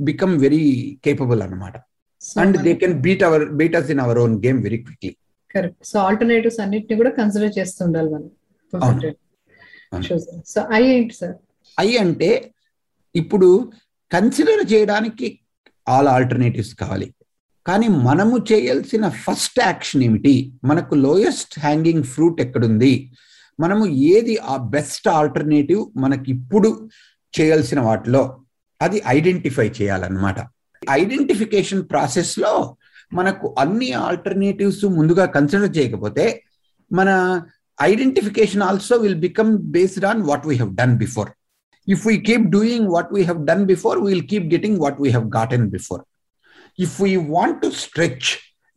become 0.00 0.38
very 0.38 0.62
capable 1.04 1.42
అనమాట 1.42 1.74
and 2.36 2.58
they 2.62 2.74
can 2.74 2.96
beat 3.00 3.22
our 3.22 3.44
beat 3.52 3.76
us 3.76 3.90
in 3.90 4.00
our 4.00 4.18
own 4.18 4.36
game 4.46 4.62
very 4.62 4.78
quickly 4.78 5.12
correct 5.50 5.82
so 5.86 5.98
alternatives 6.00 6.60
అన్నిటిని 6.60 6.96
కూడా 6.96 7.10
కన్సిడర్ 7.10 7.52
చేస్తుండాలి 7.58 8.10
మనం. 8.10 8.28
సో 10.46 10.66
ఐ 10.72 10.82
ఏంటి 10.82 11.14
సార్ 11.14 11.34
ఐ 11.80 11.96
అంటే 11.96 12.52
ఇప్పుడు 13.14 13.72
కన్సిడర్ 14.12 14.72
చేయడానికి 14.72 15.40
ఆల్ 15.88 16.08
ఆల్టర్నేటివ్స్ 16.08 16.74
కావాలి. 16.74 17.14
కానీ 17.66 17.88
మనము 17.88 18.38
చేయాల్సిన 18.52 19.08
ఫస్ట్ 19.08 19.60
యాక్షన్ 19.60 20.02
ఏమిటి? 20.02 20.52
మనకు 20.64 20.94
లోయెస్ట్ 20.94 21.60
హ్యాంగింగ్ 21.60 22.02
ఫ్రూట్ 22.02 22.40
ఎక్కడుంది? 22.40 23.12
మనము 23.60 23.86
ఏది 23.86 24.36
ఆ 24.36 24.56
బెస్ట్ 24.56 25.08
ఆల్టర్నేటివ్ 25.08 25.86
మనకి 25.96 26.30
ఇప్పుడు 26.30 26.88
చేయాల్సిన 27.40 27.80
వాటిలో? 27.80 28.44
అది 28.82 29.02
ఐడెంటిఫై 29.08 29.68
చేయాలన్నమాట. 29.68 30.36
ఐడెంటిఫికేషన్ 30.90 31.82
ప్రాసెస్లో 31.90 32.76
మనకు 33.12 33.56
అన్ని 33.58 33.92
ఆల్టర్నేటివ్స్ 33.92 34.84
ముందుగా 34.84 35.24
కన్సిడర్ 35.24 35.76
చేయకపోతే 35.76 36.44
మన 36.92 37.10
Identification 37.81 38.63
also 38.69 38.95
will 39.03 39.19
become 39.27 39.51
based 39.75 40.07
on 40.11 40.21
what 40.29 40.45
we 40.49 40.55
have 40.55 40.73
done 40.81 40.95
before 41.03 41.31
if 41.87 42.03
we 42.05 42.19
keep 42.19 42.51
doing 42.51 42.85
what 42.93 43.11
we 43.11 43.23
have 43.23 43.45
done 43.45 43.65
before, 43.65 43.99
we 43.99 44.13
will 44.13 44.23
keep 44.23 44.49
getting 44.49 44.77
what 44.77 44.99
we 44.99 45.09
have 45.09 45.29
gotten 45.29 45.69
before. 45.69 46.03
If 46.77 46.99
we 46.99 47.15
want 47.17 47.61
to 47.63 47.71
stretch, 47.71 48.25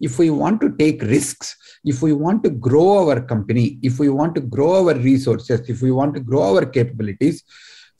if 0.00 0.18
we 0.20 0.30
want 0.30 0.60
to 0.60 0.68
take 0.76 1.02
risks, 1.02 1.56
if 1.84 2.02
we 2.02 2.12
want 2.12 2.44
to 2.44 2.50
grow 2.50 3.08
our 3.08 3.20
company, 3.20 3.78
if 3.82 3.98
we 3.98 4.08
want 4.08 4.34
to 4.36 4.40
grow 4.40 4.86
our 4.86 4.94
resources, 4.94 5.68
if 5.68 5.82
we 5.82 5.90
want 5.90 6.14
to 6.14 6.20
grow 6.20 6.54
our 6.54 6.64
capabilities, 6.66 7.42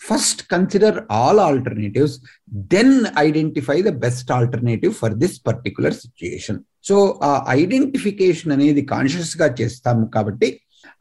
first 0.01 0.49
consider 0.49 1.05
all 1.11 1.39
alternatives, 1.41 2.21
then 2.47 2.91
identify 3.17 3.81
the 3.83 3.93
best 3.93 4.31
alternative 4.31 4.97
for 4.97 5.11
this 5.11 5.39
particular 5.39 5.93
situation. 6.05 6.59
So 6.89 6.97
ఆ 7.29 7.31
identification 7.61 8.53
అనేది 8.55 8.83
conscious 8.93 9.33
గా 9.41 9.47
చేస్తాము 9.59 10.05
కాబట్టి 10.15 10.49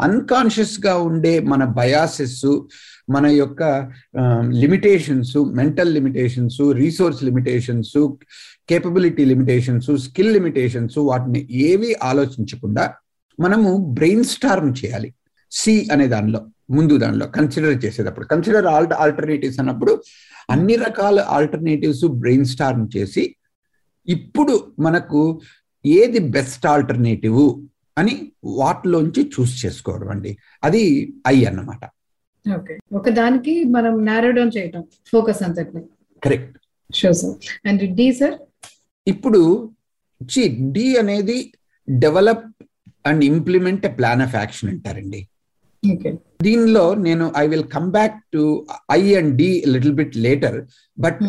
అన్కాన్షియస్గా 0.00 0.96
ఉండే 0.96 1.40
మన 1.40 1.64
biases 1.64 2.62
మన 3.10 3.26
యొక్క 3.26 3.92
limitations 4.50 5.36
mental 5.36 5.94
limitations 5.94 6.72
resource 6.72 7.24
limitations 7.24 8.08
capability 8.68 9.24
limitations 9.24 9.96
skill 9.96 10.32
limitations 10.32 10.98
వాటిని 10.98 11.48
ఏవి 11.50 11.94
ఆలోచించకుండా 12.02 12.94
మనము 13.40 13.76
బ్రెయిన్ 13.76 14.24
స్టార్మ్ 14.24 14.74
చేయాలి. 14.84 15.14
సి 15.50 15.88
అనే 15.92 16.06
దానిలో 16.06 16.46
ముందు 16.70 16.96
దానిలో 16.96 17.26
కన్సిడర్ 17.26 17.84
చేసేటప్పుడు 17.84 18.26
కన్సిడర్ 18.26 18.66
ఆల్ 18.66 18.86
ఆల్టర్నేటివ్స్ 18.92 19.58
అన్నప్పుడు 19.58 20.02
అన్ని 20.50 20.74
రకాల 20.74 21.20
ఆల్టర్నేటివ్స్ 21.20 22.04
బ్రెయిన్ 22.04 22.44
స్టార్మ్ 22.44 22.88
చేసి 22.96 23.36
ఇప్పుడు 24.08 24.72
మనకు 24.78 25.40
ఏది 25.86 26.18
బెస్ట్ 26.18 26.66
ఆల్టర్నేటివ్ 26.66 27.64
అని 27.96 28.14
వాటిలోంచి 28.60 29.30
చూస్ 29.34 29.54
చేసుకోవడం 29.64 30.08
అండి. 30.08 30.30
అది 30.64 30.82
ఐ 31.28 31.44
అన్నమాట. 31.44 31.82
ఓకే. 32.46 32.74
ఒక 32.92 33.08
దానికి 33.08 33.64
మనం 33.64 34.04
నారో 34.04 34.30
డౌన్ 34.30 34.52
చేయటం 34.56 34.82
ఫోకస్ 35.12 35.42
అంతటిని. 35.42 35.82
Correct 36.22 36.56
sure 36.90 37.14
sir 37.14 37.36
and 37.66 37.94
D 37.94 38.12
sir 38.12 38.36
ఇప్పుడు 39.06 39.40
చి 40.20 40.42
డి 40.72 40.96
అనేది 40.96 41.38
develop 41.88 42.44
and 43.06 43.24
implement 43.24 43.86
a 43.86 43.92
plan 43.94 44.22
of 44.22 44.34
action 44.34 44.70
అంటారండి. 44.70 45.20
దీనిలో 46.42 46.94
నేను 47.06 47.32
I 47.36 47.46
will 47.46 47.68
come 47.68 47.90
back 47.90 48.16
to 48.32 48.42
I 48.92 49.14
and 49.14 49.32
D 49.36 49.64
little 49.66 49.92
bit 49.92 50.16
later 50.16 50.58
but 50.98 51.20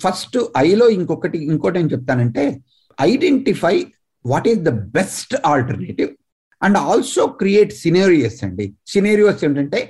first 0.00 0.36
ఐలో 0.58 0.88
ఇంకొకటి 0.90 1.38
ఇంకోటి 1.44 1.78
ఏం 1.78 1.86
చెప్తానంటే 1.86 2.44
identify 2.98 3.76
what 4.24 4.48
is 4.48 4.60
the 4.68 4.72
best 4.96 5.34
alternative? 5.52 6.10
And 6.62 6.78
also 6.90 7.26
create 7.26 7.72
scenarios 7.82 8.40
అండి. 8.44 8.66
Scenarios 8.86 9.44
ఏంటంటే 9.44 9.80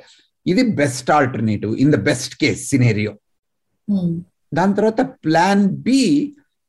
ఇది 0.47 0.63
best 0.83 1.11
alternative 1.11 1.73
in 1.83 1.93
the 1.93 1.99
best 2.11 2.35
case 2.43 2.63
scenario. 2.71 3.13
దాని 4.59 4.75
తర్వాత 4.79 5.01
plan 5.25 5.65
B 5.89 6.03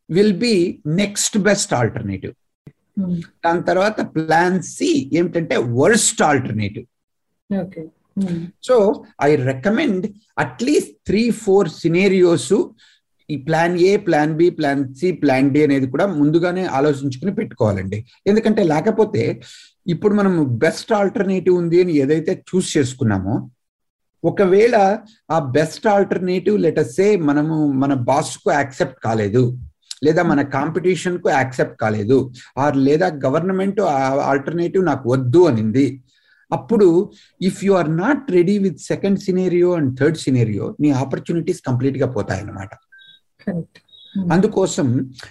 will 0.09 0.37
be 0.45 0.55
next 1.01 1.37
best 1.37 1.73
alternative. 1.73 2.33
దాని 3.45 3.63
తర్వాత 3.69 4.01
ప్లాన్ 4.15 4.57
సి 4.75 4.89
ఏమిటంటే 5.17 5.57
worst 5.81 6.21
alternative. 6.29 6.85
Okay. 7.63 7.83
So 8.63 8.75
I 9.21 9.29
recommend 9.35 10.05
at least 10.39 10.95
three 11.07 11.23
four 11.43 11.69
scenarios 11.81 12.53
ఈ 13.33 13.37
plan 13.47 13.75
A 13.89 13.91
plan 14.07 14.33
B 14.39 14.47
plan 14.59 14.83
C 14.99 15.09
plan 15.23 15.51
D 15.55 15.61
అనేది 15.67 15.87
కూడా 15.93 16.05
ముందుగానే 16.19 16.63
ఆలోచించుకుని 16.77 17.33
పెట్టుకోవాలండి. 17.39 17.99
ఎందుకంటే 18.29 18.63
లేకపోతే 18.73 19.23
ఇప్పుడు 19.93 20.13
మనం 20.19 20.33
బెస్ట్ 20.63 20.93
ఆల్టర్నేటివ్ 20.99 21.55
ఉంది 21.61 21.77
అని 21.83 21.93
ఏదైతే 22.03 22.33
చూస్ 22.49 22.69
చేసుకున్నామో 22.77 23.35
ఒకవేళ 24.23 24.75
ఆ 25.35 25.37
బెస్ట్ 25.57 25.85
ఆల్టర్నేటివ్ 25.93 26.57
లెటర్సే 26.65 27.07
మనము 27.29 27.55
మన 27.81 27.93
బాస్కు 28.09 28.49
యాక్సెప్ట్ 28.59 28.99
కాలేదు 29.07 29.43
లేదా 30.05 30.21
మన 30.29 30.41
కాంపిటీషన్కు 30.55 31.27
యాక్సెప్ట్ 31.31 31.75
కాలేదు 31.81 32.17
ఆర్ 32.63 32.77
లేదా 32.87 33.07
గవర్నమెంట్ 33.25 33.79
ఆల్టర్నేటివ్ 34.31 34.83
నాకు 34.91 35.05
వద్దు 35.13 35.41
అనింది 35.49 35.85
అప్పుడు 36.51 36.87
if 37.49 37.59
you 37.65 37.73
are 37.81 37.91
not 38.01 38.23
ready 38.37 38.55
with 38.65 38.81
second 38.91 39.19
scenario 39.25 39.69
and 39.77 39.91
third 39.99 40.19
scenario 40.23 40.65
నీ 40.83 40.89
ఆపర్చునిటీస్ 41.03 41.61
కంప్లీట్గా 41.67 42.09
పోతాయన్నమాట. 42.17 42.71
అందుకోసం 44.33 44.87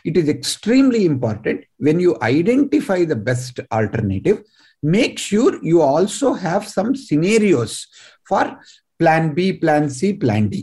it 0.08 0.18
is 0.20 0.30
extremely 0.34 1.02
important 1.12 1.62
when 1.88 2.00
you 2.06 2.12
identify 2.34 3.00
the 3.12 3.16
best 3.28 3.60
alternative 3.78 4.38
make 4.82 5.16
sure 5.26 5.56
you 5.70 5.78
also 5.94 6.30
have 6.46 6.64
some 6.76 6.90
scenarios 7.08 7.76
for 8.30 8.50
plan 9.00 9.28
B 9.38 9.46
plan 9.62 9.88
C 9.98 10.10
plan 10.24 10.48
D 10.54 10.62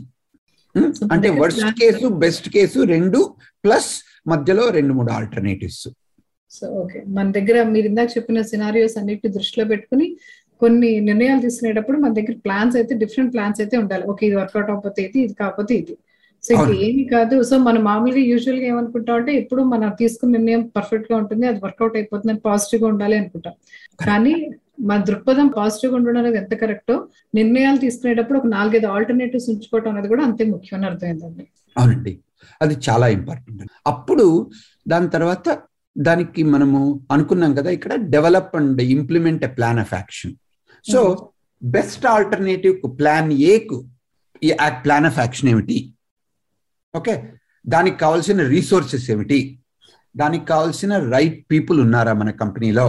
అంటే 1.14 1.28
worst 1.40 1.70
case 1.80 2.08
best 2.24 2.48
case 2.56 2.80
రెండు 2.94 3.20
plus 3.64 3.90
మధ్యలో 4.32 4.64
రెండు 4.76 4.92
మూడు 4.98 5.10
alternatives 5.16 5.82
so 6.52 6.66
okay 6.82 7.00
మన 7.16 7.26
దగ్గర 7.36 7.56
మీరు 7.72 7.86
ఇందాక 7.90 8.10
చెప్పిన 8.16 8.38
సినారియోస్ 8.52 8.96
అన్నిటి 9.00 9.28
దృష్టిలో 9.36 9.64
పెట్టుకుని 9.72 10.06
కొన్ని 10.60 10.90
నిర్ణయాలు 11.08 11.42
తీసుకునేటప్పుడు 11.44 11.98
మన 12.04 12.12
దగ్గర 12.18 12.34
ప్లాన్స్ 12.46 12.74
అయితే 12.80 12.94
డిఫరెంట్ 13.02 13.30
ప్లాన్స్ 13.34 13.58
అయితే 13.62 13.76
ఉండాలి. 13.82 14.04
ఓకే 14.12 14.22
ఇది 14.28 14.36
వర్కౌట్ 14.40 14.70
అవ్వకపోతే 14.72 15.00
ఇది 15.08 15.18
ఇది 15.26 15.34
కాకపోతే 15.40 15.74
ఇది. 15.82 15.94
సో 16.46 16.50
ఇది 16.62 16.76
ఏమి 16.86 17.02
కాదు. 17.14 17.36
సో 17.48 17.54
మనం 17.66 17.80
మామూలుగా 17.88 18.22
యూజువల్గా 18.30 18.66
ఏమనుకుంటాం 18.72 19.16
అంటే 19.20 19.32
ఎప్పుడు 19.40 19.62
మనం 19.72 19.88
తీసుకున్న 20.00 20.32
నిర్ణయం 20.36 20.62
పర్ఫెక్ట్గా 20.76 21.16
ఉంటుంది. 21.22 21.44
అది 21.50 21.58
వర్కౌట్ 21.66 21.96
అయిపోతుంది 22.00 22.32
అని 22.34 22.42
పాజిటివ్గా 22.48 22.88
ఉండాలి 22.92 23.16
అనుకుంటాం. 23.20 23.54
కానీ 24.06 24.34
మన 24.90 24.98
దృక్పథం 25.08 25.48
పాజిటివ్గా 25.58 25.96
ఉండడం 25.98 26.18
అనేది 26.20 26.38
ఎంత 26.42 26.54
కరెక్టో 26.62 26.96
నిర్ణయాలు 27.38 27.78
తీసుకునేటప్పుడు 27.84 28.38
ఒక 28.40 28.48
నాలుగైదు 28.56 28.88
ఆల్టర్నేటివ్స్ 28.94 29.48
ఉంచుకోవడం 29.52 29.90
అనేది 29.92 30.10
కూడా 30.12 30.24
అంతే 30.28 30.44
ముఖ్యం 30.52 30.76
అని 30.78 30.88
అర్థమైందండి. 30.90 31.44
అవునండి. 31.76 32.12
అది 32.64 32.74
చాలా 32.86 33.06
ఇంపార్టెంట్ 33.16 33.60
అప్పుడు 33.92 34.26
దాని 34.92 35.08
తర్వాత 35.16 35.48
దానికి 35.96 36.42
మనము 36.54 36.80
అనుకున్నాం 37.14 37.52
కదా 37.58 37.70
ఇక్కడ 37.76 37.92
develop 38.14 38.52
and 38.58 38.80
implement 38.96 39.42
a 39.48 39.52
plan 39.56 39.80
of 39.84 39.94
action 39.98 40.34
so 40.84 41.00
best 41.62 42.04
alternative 42.16 42.76
plan 43.00 43.30
ఏకు 43.54 43.78
ప్లాన్ 44.84 45.06
ఆఫ్ 45.08 45.18
యాక్షన్ 45.22 45.50
ఏమిటి? 45.54 45.78
ఓకే. 46.94 47.14
దానికి 47.64 47.96
కావాల్సిన 48.02 48.42
రీసోర్సెస్ 48.54 49.06
ఏమిటి? 49.14 49.38
దానికి 50.14 50.44
కావాల్సిన 50.52 50.92
రైట్ 51.14 51.40
పీపుల్ 51.52 51.78
ఉన్నారా 51.86 52.12
మన 52.20 52.30
కంపెనీలో? 52.42 52.86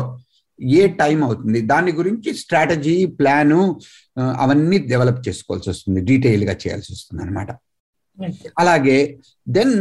ఏ 0.80 0.82
టైం 1.02 1.20
అవుతుంది? 1.28 1.60
దాని 1.72 1.92
గురించి 2.00 2.30
స్ట్రాటజీ 2.42 2.96
ప్లాను 3.20 3.60
అవన్నీ 4.44 4.78
డెవలప్ 4.92 5.22
చేసుకోవాల్సి 5.28 5.70
వస్తుంది. 5.74 6.00
డీటెయిల్గా 6.10 6.56
చేయాల్సి 6.64 6.90
వస్తుంది 6.96 7.22
అనమాట 7.26 7.52
అలాగే 8.62 8.98
then 9.58 9.76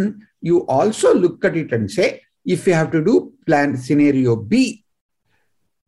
you 0.49 0.57
also 0.79 1.09
look 1.23 1.45
at 1.49 1.59
it 1.63 1.73
and 1.77 1.91
say 1.97 2.05
if 2.55 2.63
you 2.69 2.73
have 2.75 2.91
to 2.97 3.01
do 3.09 3.15
plan 3.47 3.73
scenario 3.87 4.35
B 4.53 4.63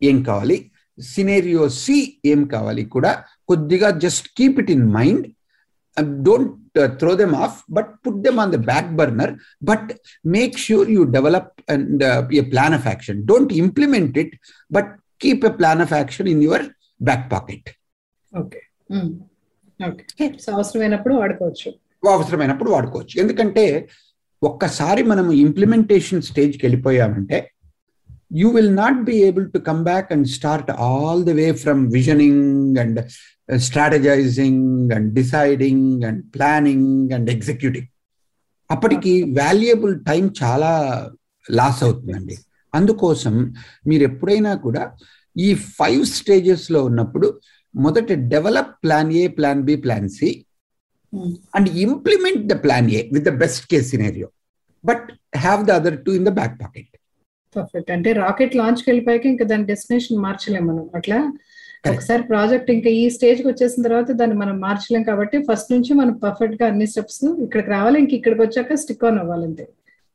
ఏం 0.03 0.19
కావాలి? 0.29 0.59
సినేరియో 0.99 1.65
సి 1.83 1.99
ఏం 2.33 2.41
కావాలి 2.55 2.83
కూడా 2.95 3.13
కొద్దిగా 3.51 3.89
just 4.05 4.27
keep 4.39 4.59
it 4.63 4.73
in 4.77 4.87
mind. 4.99 5.25
Don't 5.97 6.53
throw 7.01 7.15
them 7.15 7.35
off 7.37 7.57
but 7.71 7.91
put 8.07 8.21
them 8.23 8.39
on 8.39 8.53
the 8.53 8.61
back 8.65 8.91
burner 8.97 9.33
but 9.63 9.89
make 10.25 10.57
sure 10.59 10.91
you 10.91 11.03
develop 11.17 11.53
and 11.69 12.05
a 12.33 12.41
plan 12.41 12.75
of 12.75 12.87
action 12.87 13.27
don't 13.27 13.53
implement 13.53 14.19
it 14.19 14.35
but 14.71 14.91
keep 15.21 15.45
a 15.45 15.51
plan 15.51 15.81
of 15.81 15.93
action 15.93 16.29
in 16.29 16.43
your 16.43 16.67
back 17.01 17.33
pocket 17.33 17.69
okay 18.33 18.61
okay 19.81 20.25
అవసరమైనప్పుడు 20.53 21.15
వాడుకోవచ్చు. 21.15 21.69
అవసరమైనప్పుడు 22.09 22.71
వాడుకోవచ్చు. 22.71 23.21
ఎందుకంటే 23.21 23.65
ఒక్కసారి 24.43 25.03
మనం 25.03 25.33
implementation 25.33 26.23
స్టేజ్కి 26.23 26.67
వెళ్ళిపోయామంటే 26.67 27.39
you 28.33 28.49
will 28.51 28.75
not 28.77 29.05
be 29.05 29.17
able 29.23 29.53
to 29.53 29.59
come 29.59 29.85
back 29.85 30.13
and 30.13 30.27
start 30.29 30.71
all 30.79 31.25
the 31.25 31.31
way 31.31 31.53
from 31.53 31.93
visioning 31.93 32.79
and 32.79 32.99
strategizing 33.59 34.93
and 34.93 35.15
deciding 35.15 36.05
and 36.05 36.35
planning 36.35 37.13
and 37.13 37.31
executing 37.31 37.89
అప్పటికి 38.71 39.23
valuable 39.23 40.05
time 40.05 40.31
చాలా 40.43 40.71
లాస్ 41.51 41.83
అవుతుందండి. 41.83 42.37
అందుకోసం 42.75 43.55
మీరు 43.87 44.03
ఎప్పుడైనా 44.03 44.55
కూడా 44.55 44.97
ఈ 45.37 45.55
ఫైవ్ 45.55 46.05
స్టేజెస్లో 46.05 46.85
ఉన్నప్పుడు 46.85 47.41
మొదట 47.75 48.13
develop 48.13 48.85
plan 48.85 49.13
A 49.13 49.29
plan 49.29 49.63
B 49.63 49.77
plan 49.77 50.09
C 50.09 50.47
and 51.55 51.69
implement 51.69 52.47
the 52.47 52.53
plan 52.53 52.91
A 52.91 53.09
with 53.13 53.25
the 53.25 53.29
best 53.29 53.67
case 53.67 53.91
scenario 53.91 54.29
but 54.85 55.13
have 55.37 55.67
the 55.67 55.71
other 55.71 56.05
two 56.05 56.13
in 56.13 56.25
the 56.25 56.29
back 56.29 56.63
pocket 56.63 56.89
perfect 57.57 57.91
అంటే 57.91 58.13
రాకెట్ 58.13 58.57
లాంచ్కి 58.57 58.91
వెళ్ళిపోయాక 58.91 59.27
ఇంకా 59.27 59.45
దాని 59.45 59.65
డెస్టినేషన్ 59.65 60.19
మార్చలేం 60.19 60.67
మనం. 60.67 60.91
అట్లా 60.95 61.33
ఒకసారి 61.85 62.23
ప్రాజెక్ట్ 62.23 62.69
ఇంకా 62.75 62.91
ఈ 62.99 63.05
స్టేజ్కి 63.15 63.47
వచ్చేసిన 63.49 63.83
తర్వాత 63.87 64.11
దాన్ని 64.19 64.37
మనం 64.43 64.57
మార్చలేం 64.65 65.03
కాబట్టి 65.09 65.37
ఫస్ట్ 65.49 65.71
నుంచి 65.75 65.93
మనం 66.01 66.13
పర్ఫెక్ట్గా 66.25 66.67
అన్ని 66.71 66.87
స్టెప్స్ 66.91 67.19
ఇక్కడికి 67.47 67.71
రావాలి 67.71 67.97
ఇంక 68.03 68.13
ఇక్కడికి 68.19 68.43
వచ్చాక 68.43 68.75
స్టిక్ 68.83 69.05
ఆన్ 69.09 69.19
అవ్వాలంతే. 69.23 69.65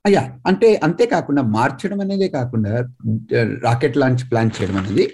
అయ్యా 0.05 0.21
అంటే 0.49 0.67
అంతేకాకుండా 0.87 1.41
మార్చడం 1.57 1.99
అనేదే 2.05 2.27
కాకుండా 2.37 2.73
రాకెట్ 3.67 3.99
లాంచ్ 4.03 4.23
ప్లాన్ 4.31 4.53
చేయడం 4.57 4.77
అనేది 4.77 5.05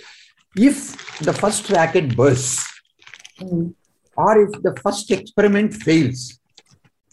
if 0.56 0.84
the 1.28 1.34
first 1.42 1.70
rocket 1.78 2.12
bursts 2.20 2.52
or 4.18 4.39
if 4.46 4.58
the 4.68 4.72
first 4.86 5.12
experiment 5.18 5.76
fails 5.88 6.26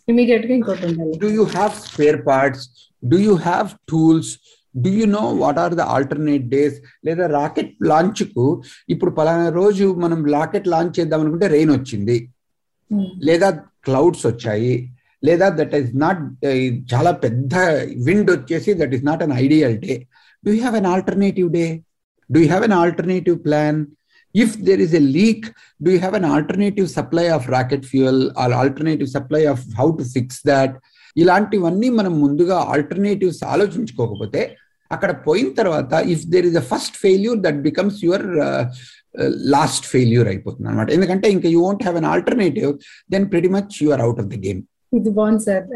ఇమీడియట్గా 0.08 0.52
ఇంకోటి 0.58 0.84
ఉండాలి. 0.86 1.14
Do 1.24 1.28
you 1.38 1.44
have 1.56 1.74
spare 1.88 2.20
parts 2.30 2.64
do 3.02 3.18
you 3.28 3.34
have 3.48 3.68
tools 3.92 4.32
do 4.74 4.90
you 4.98 5.06
know 5.16 5.24
what 5.42 5.58
are 5.62 5.74
the 5.80 5.84
alternate 5.94 6.46
days 6.54 6.76
లేదా 7.06 7.26
rocket 7.38 7.72
లాంచ్కు 7.90 8.46
ఇప్పుడు 8.88 9.12
పలానా 9.18 9.48
రోజు 9.60 9.86
మనం 10.04 10.20
రాకెట్ 10.36 10.68
లాంచ్ 10.74 10.96
చేద్దాం 10.98 11.20
అనుకుంటే 11.24 11.46
రెయిన్ 11.56 11.72
వచ్చింది. 11.76 12.16
లేదా 13.28 13.50
క్లౌడ్స్ 13.86 14.24
వచ్చాయి. 14.26 14.74
లేదా 15.24 15.46
దట్ 15.58 15.74
ఈస్ 15.78 15.90
నాట్ 16.04 16.20
చాలా 16.92 17.10
పెద్ద 17.24 17.54
విండ్ 18.08 18.30
వచ్చేసి 18.36 18.70
that 18.80 18.94
is 18.96 19.06
not 19.10 19.22
an 19.26 19.34
ideal 19.44 19.78
day 19.86 19.94
do 20.44 20.52
have 20.60 20.76
an 20.80 20.90
alternative 20.94 21.48
day 21.58 21.64
do 22.30 22.42
have 22.50 22.64
an 22.68 22.78
alternative 22.82 23.38
plan 23.48 23.80
if 24.34 24.50
there 24.66 24.80
is 24.84 24.92
a 24.98 25.00
leak 25.14 25.40
do 25.84 25.88
you 25.92 26.00
have 26.02 26.14
an 26.18 26.24
alternative 26.34 26.88
supply 26.96 27.24
of 27.36 27.48
rocket 27.54 27.82
fuel 27.84 28.18
or 28.40 28.48
alternative 28.62 29.08
supply 29.14 29.40
of 29.52 29.58
how 29.78 29.86
to 29.98 30.04
fix 30.14 30.28
that? 30.50 30.72
ఇలాంటివన్నీ 31.16 31.88
మనం 31.88 32.12
ముందుగా 32.20 32.56
alternatives 32.72 33.40
ఆలోచించుకోకపోతే 33.44 34.42
అక్కడ 34.96 35.10
పోయిన 35.26 35.48
తర్వాత 35.60 35.92
if 36.14 36.24
there 36.34 36.48
is 36.50 36.58
a 36.62 36.64
first 36.72 36.96
failure 37.04 37.38
that 37.46 37.60
becomes 37.68 38.00
your 38.06 38.26
last 39.54 39.86
failure 39.92 40.28
అయిపోతుంది 40.32 40.68
అనమాట 40.70 40.90
ఎందుకంటే 40.96 41.28
ఇంకా 41.36 41.48
you 41.54 41.62
won't 41.68 41.84
have 41.86 41.96
an 42.00 42.10
alternative 42.14 42.72
then 43.14 43.26
pretty 43.32 43.50
much 43.56 43.72
you 43.84 43.88
are 43.96 44.04
out 44.08 44.20
of 44.24 44.30
the 44.34 44.38
game 44.48 44.62
ఇది 44.98 45.10
బాగుంది 45.16 45.42
సార్. 45.48 45.66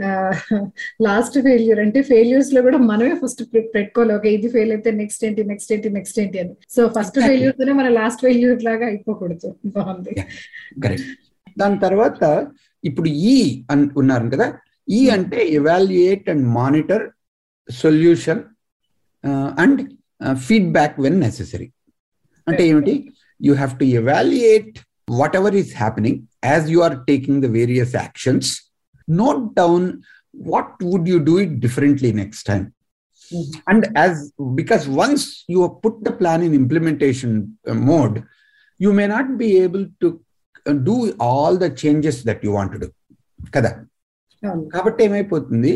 లాస్ట్ 1.07 1.37
ఫెయిల్యూర్ 1.47 1.81
అంటే 1.83 1.99
ఫెయిల్యూర్స్లో 2.09 2.61
కూడా 2.67 2.79
మనమే 2.89 3.13
ఫస్ట్ 3.21 3.43
పెట్టుకోవాలి. 3.75 4.13
ఓకే 4.17 4.31
ఇది 4.37 4.49
ఫెయిల్ 4.55 4.73
అయితే 4.77 4.91
నెక్స్ట్ 5.01 5.23
ఏంటి 5.27 5.43
నెక్స్ట్ 5.51 5.71
ఏంటి 5.75 5.91
నెక్స్ట్ 5.97 6.19
ఏంటి 6.23 6.39
అని. 6.43 6.55
సో 6.77 6.81
ఫస్ట్ 6.97 7.19
ఫెయిల్యూర్ 7.27 7.55
తోనే 7.59 7.75
మన 7.81 7.91
లాస్ట్ 7.99 8.23
ఫెయిల్యూర్ 8.27 8.59
లాగా 8.69 8.87
అయిపోకూడదు. 8.93 9.51
బాగుంది. 9.77 10.15
దాని 11.61 11.79
తర్వాత 11.85 12.23
ఇప్పుడు 12.85 13.09
ఈ 13.35 13.37
అని 13.75 13.87
ఉన్నారు 14.03 14.33
కదా. 14.35 14.49
ఈ 14.99 15.01
అంటే 15.17 15.39
evaluate 15.61 16.27
and 16.35 16.47
monitor 16.59 17.05
solution 17.69 18.43
and 19.64 19.82
feedback 20.48 20.96
when 21.06 21.20
necessary 21.26 21.70
అంటే 22.48 22.64
ఏమిటి 22.72 22.96
you 23.48 23.54
have 23.62 23.74
to 23.82 23.86
evaluate 24.02 24.74
whatever 25.42 25.56
is 25.62 25.72
happening 25.84 26.20
as 26.52 26.68
you 26.76 26.82
are 26.88 26.98
taking 27.12 27.40
the 27.46 27.50
various 27.60 27.96
actions 28.04 28.52
note 29.08 29.56
down 29.56 29.84
what 30.34 30.68
would 30.82 31.06
you 31.08 31.20
do 31.20 31.38
it 31.40 31.60
differently 31.60 32.12
next 32.14 32.44
time 32.44 32.66
mm-hmm. 33.32 33.60
and 33.72 33.88
as 33.96 34.32
because 34.60 34.88
once 34.88 35.24
you 35.48 35.60
have 35.64 35.82
put 35.86 36.04
the 36.04 36.12
plan 36.12 36.42
in 36.44 36.54
implementation 36.54 37.32
uh, 37.68 37.74
mode 37.90 38.18
you 38.80 38.94
may 38.94 39.08
not 39.08 39.38
be 39.38 39.58
able 39.58 39.86
to 40.00 40.22
uh, 40.66 40.74
do 40.90 40.98
all 41.20 41.58
the 41.58 41.70
changes 41.84 42.24
that 42.24 42.44
you 42.44 42.52
want 42.52 42.72
to 42.72 42.80
do 42.80 42.90
కదా 43.56 43.70
కాబట్టి 44.74 45.02
ఏమైపోతుంది 45.08 45.72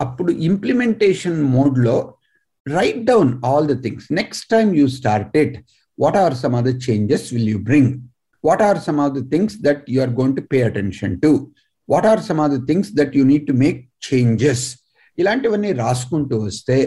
అప్పుడు 0.00 0.30
implementation 0.48 1.38
మోడ్లో 1.54 1.94
write 2.65 3.01
down 3.11 3.31
all 3.49 3.67
the 3.71 3.75
things 3.85 4.05
next 4.19 4.45
time 4.53 4.67
you 4.79 4.85
started 4.99 5.55
what 5.97 6.17
are 6.23 6.35
some 6.43 6.55
of 6.59 6.65
the 6.69 6.73
changes 6.87 7.27
will 7.33 7.49
you 7.53 7.59
bring 7.69 7.91
what 8.43 8.63
are 8.69 8.79
some 8.87 8.99
of 9.05 9.13
the 9.17 9.21
things 9.33 9.57
that 9.67 9.83
you 9.95 9.99
are 10.05 10.13
going 10.21 10.37
to 10.39 10.45
pay 10.53 10.61
attention 10.69 11.15
to 11.25 11.31
what 11.89 12.07
are 12.13 12.23
some 12.29 12.41
of 12.45 12.53
the 12.55 12.59
things 12.71 12.89
that 12.99 13.13
you 13.19 13.25
need 13.33 13.45
to 13.51 13.55
make 13.65 13.79
changes 14.07 14.65
ఇలాంటివన్నీ 15.17 15.71
రాసుకుంటూ 15.83 16.37
వస్తే 16.47 16.77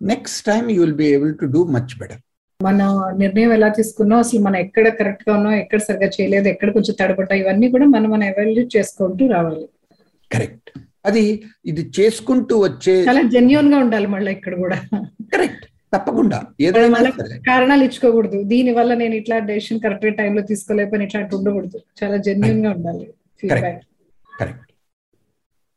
next 0.00 0.42
time 0.50 0.64
you 0.74 0.80
will 0.84 1.00
be 1.02 1.08
able 1.14 1.32
to 1.42 1.48
do 1.56 1.62
much 1.76 1.94
better 2.02 2.20
మనం 2.60 2.88
నిర్ణయం 3.20 3.52
ఎలా 3.56 3.68
తీసుకున్నాం? 3.68 4.18
అసలు 4.24 4.40
మనం 4.40 4.56
ఎక్కడ 4.56 4.86
కరెక్ట్గా 4.98 5.32
ఉన్నాం? 5.36 5.54
ఎక్కడ 5.62 5.80
సరిగా 5.86 6.08
చేయలేదు? 6.16 6.46
ఎక్కడ 6.48 6.68
కొంచెం 6.72 6.94
తడబడ్డా? 7.00 7.34
ఇవన్నీ 7.34 7.68
కూడా 7.70 7.86
మనం 7.94 8.08
మనం 8.10 8.24
ఎవాల్యూట్ 8.32 8.70
చేసుకుంటూ 8.76 9.26
రావాలి. 9.26 9.64
కరెక్ట్ 10.30 10.70
అది 11.04 11.24
ఇది 11.64 11.82
చేసుకుంటూ 11.98 12.56
వచ్చే 12.64 12.94
చాలా 13.08 13.22
జెన్యున్గా 13.34 13.78
ఉండాలి 13.78 14.06
మళ్ళీ 14.06 14.30
ఇక్కడ 14.32 14.54
కూడా. 14.54 14.78
కరెక్ట్ 15.32 15.64
తప్పకుండా. 15.92 16.38
ఏదైనా 16.66 16.98
కారణాలు 17.48 17.82
ఇచ్చుకోకూడదు. 17.88 18.38
దీని 18.52 18.70
వల్ల 18.78 18.92
నేను 19.02 19.14
ఇట్లా 19.20 19.36
డెసిషన్ 19.48 19.82
కరెక్ట్ 19.84 20.06
టైంలో 20.20 20.42
తీసుకోలేకపోయినా 20.50 21.04
ఇట్లాంటి 21.08 21.34
ఉండకూడదు. 21.38 21.78
చాలా 22.00 22.16
జెన్యున్గా 22.26 22.70
ఉండాలి 22.76 23.04
కరెక్ట్ 23.42 23.84
కరెక్ట్ 24.32 24.68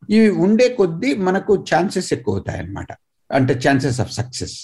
ఇవి 0.09 0.29
ఉండే 0.45 0.67
కొద్దీ 0.79 1.11
మనకు 1.27 1.53
ఛాన్సెస్ 1.69 2.09
ఎక్కువ 2.15 2.35
అవుతాయి 2.35 2.59
అన్నమాట 2.61 2.91
అంటే 3.29 3.53
ఛాన్సెస్ 3.63 3.99
ఆఫ్ 4.03 4.11
సక్సెస్ 4.19 4.55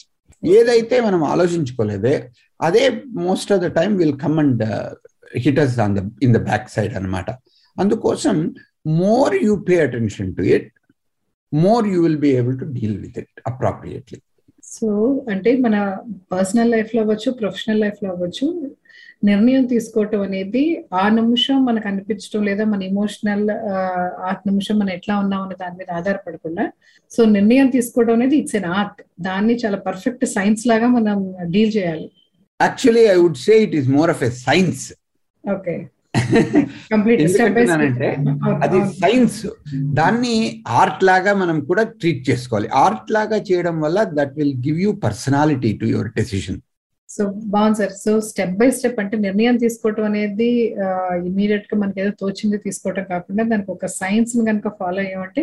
ఏదైతే 0.43 0.95
మనం 1.01 1.21
ఆలోచించుకోలేదే 1.33 2.15
అదే 2.59 2.83
most 3.25 3.51
of 3.53 3.61
the 3.65 3.69
time 3.79 3.93
will 4.01 4.17
come 4.23 4.37
and 4.43 4.61
hitters 5.37 5.77
on 5.85 5.95
the 5.97 6.01
in 6.27 6.33
the 6.37 6.41
back 6.49 6.67
side 6.75 6.93
అనమాట 6.99 7.29
అందుకోసం 7.77 8.37
more 9.01 9.35
you 9.45 9.55
pay 9.69 9.75
attention 9.87 10.31
to 10.37 10.43
it 10.55 10.69
more 11.53 11.87
you 11.93 11.99
will 12.05 12.21
be 12.25 12.31
able 12.41 12.57
to 12.59 12.67
deal 12.77 12.97
with 13.05 13.17
it 13.23 13.33
appropriately 13.51 14.19
so 14.71 14.87
అంటే 15.31 15.51
మన 15.57 15.75
personal 16.31 16.71
లైఫ్లో 16.71 17.01
అవ్వచ్చు 17.01 17.29
professional 17.39 17.81
లైఫ్లో 17.81 18.09
అవ్వచ్చు 18.11 18.45
నిర్ణయం 19.23 19.63
తీసుకోవటం 19.65 20.21
అనేది 20.21 20.61
ఆ 20.93 21.09
నిమిషం 21.09 21.57
మనకు 21.65 21.87
అనిపించడం 21.87 22.43
లేదా 22.43 22.63
మన 22.65 22.81
ఇమోషనల్ 22.83 23.43
ఆ 24.27 24.31
నిమిషం 24.49 24.75
మనం 24.79 24.89
ఎట్లా 24.89 25.15
ఉన్నాం 25.19 25.41
అనే 25.41 25.55
దాని 25.59 25.77
మీద 25.77 25.89
ఆధారపడకుండా 25.91 26.65
సో 27.11 27.23
నిర్ణయం 27.35 27.67
తీసుకోవడం 27.69 28.13
అనేది 28.13 28.35
ఇట్స్ 28.37 28.55
ఎన్ 28.55 28.69
ఆర్ట్ 28.77 28.99
దాన్ని 29.21 29.55
చాలా 29.55 29.79
పర్ఫెక్ట్ 29.87 30.25
సైన్స్ 30.35 30.63
లాగా 30.67 30.87
మనం 30.97 31.17
డీల్ 31.51 31.73
చేయాలి. 31.77 32.07
Actually 32.59 33.05
I 33.07 33.17
would 33.23 33.41
say 33.45 33.55
it 33.65 33.75
is 33.75 33.89
more 33.89 34.09
of 34.09 34.23
a 34.23 34.31
science 34.45 34.83
okay 35.43 35.75
ఎందుకంటున్నానంటే 37.23 38.09
అది 38.65 38.79
సైన్స్ 39.01 39.39
దాన్ని 39.99 40.35
ఆర్ట్ 40.81 41.03
లాగా 41.09 41.33
మనం 41.43 41.59
కూడా 41.69 41.83
ట్రీట్ 42.01 42.23
చేసుకోవాలి. 42.29 42.67
ఆర్ట్ 42.85 43.11
లాగా 43.17 43.39
చేయడం 43.49 43.77
వల్ల 43.85 43.99
that 44.17 44.35
will 44.39 44.57
give 44.67 44.81
you 44.85 44.91
personality 45.05 45.71
to 45.81 45.87
your 45.93 46.11
decision 46.19 46.59
so 47.09 47.23
బాగుంది 47.53 47.77
sir. 47.79 47.93
So 48.03 48.11
step 48.27 48.53
by 48.59 48.67
step 48.75 48.99
అంటే 49.03 49.15
నిర్ణయం 49.25 49.55
తీసుకోవటం 49.63 50.03
అనేది 50.09 50.47
ఇమీడియట్గా 51.29 51.75
మనకి 51.81 51.99
ఏదో 52.03 52.11
తోచింది 52.21 52.57
తీసుకోవటం 52.65 53.05
కాకుండా 53.09 53.43
దానికి 53.51 53.71
ఒక 53.75 53.87
సైన్స్ని 53.97 54.43
కనుక 54.49 54.69
ఫాలో 54.79 54.99
అయ్యామంటే 55.05 55.41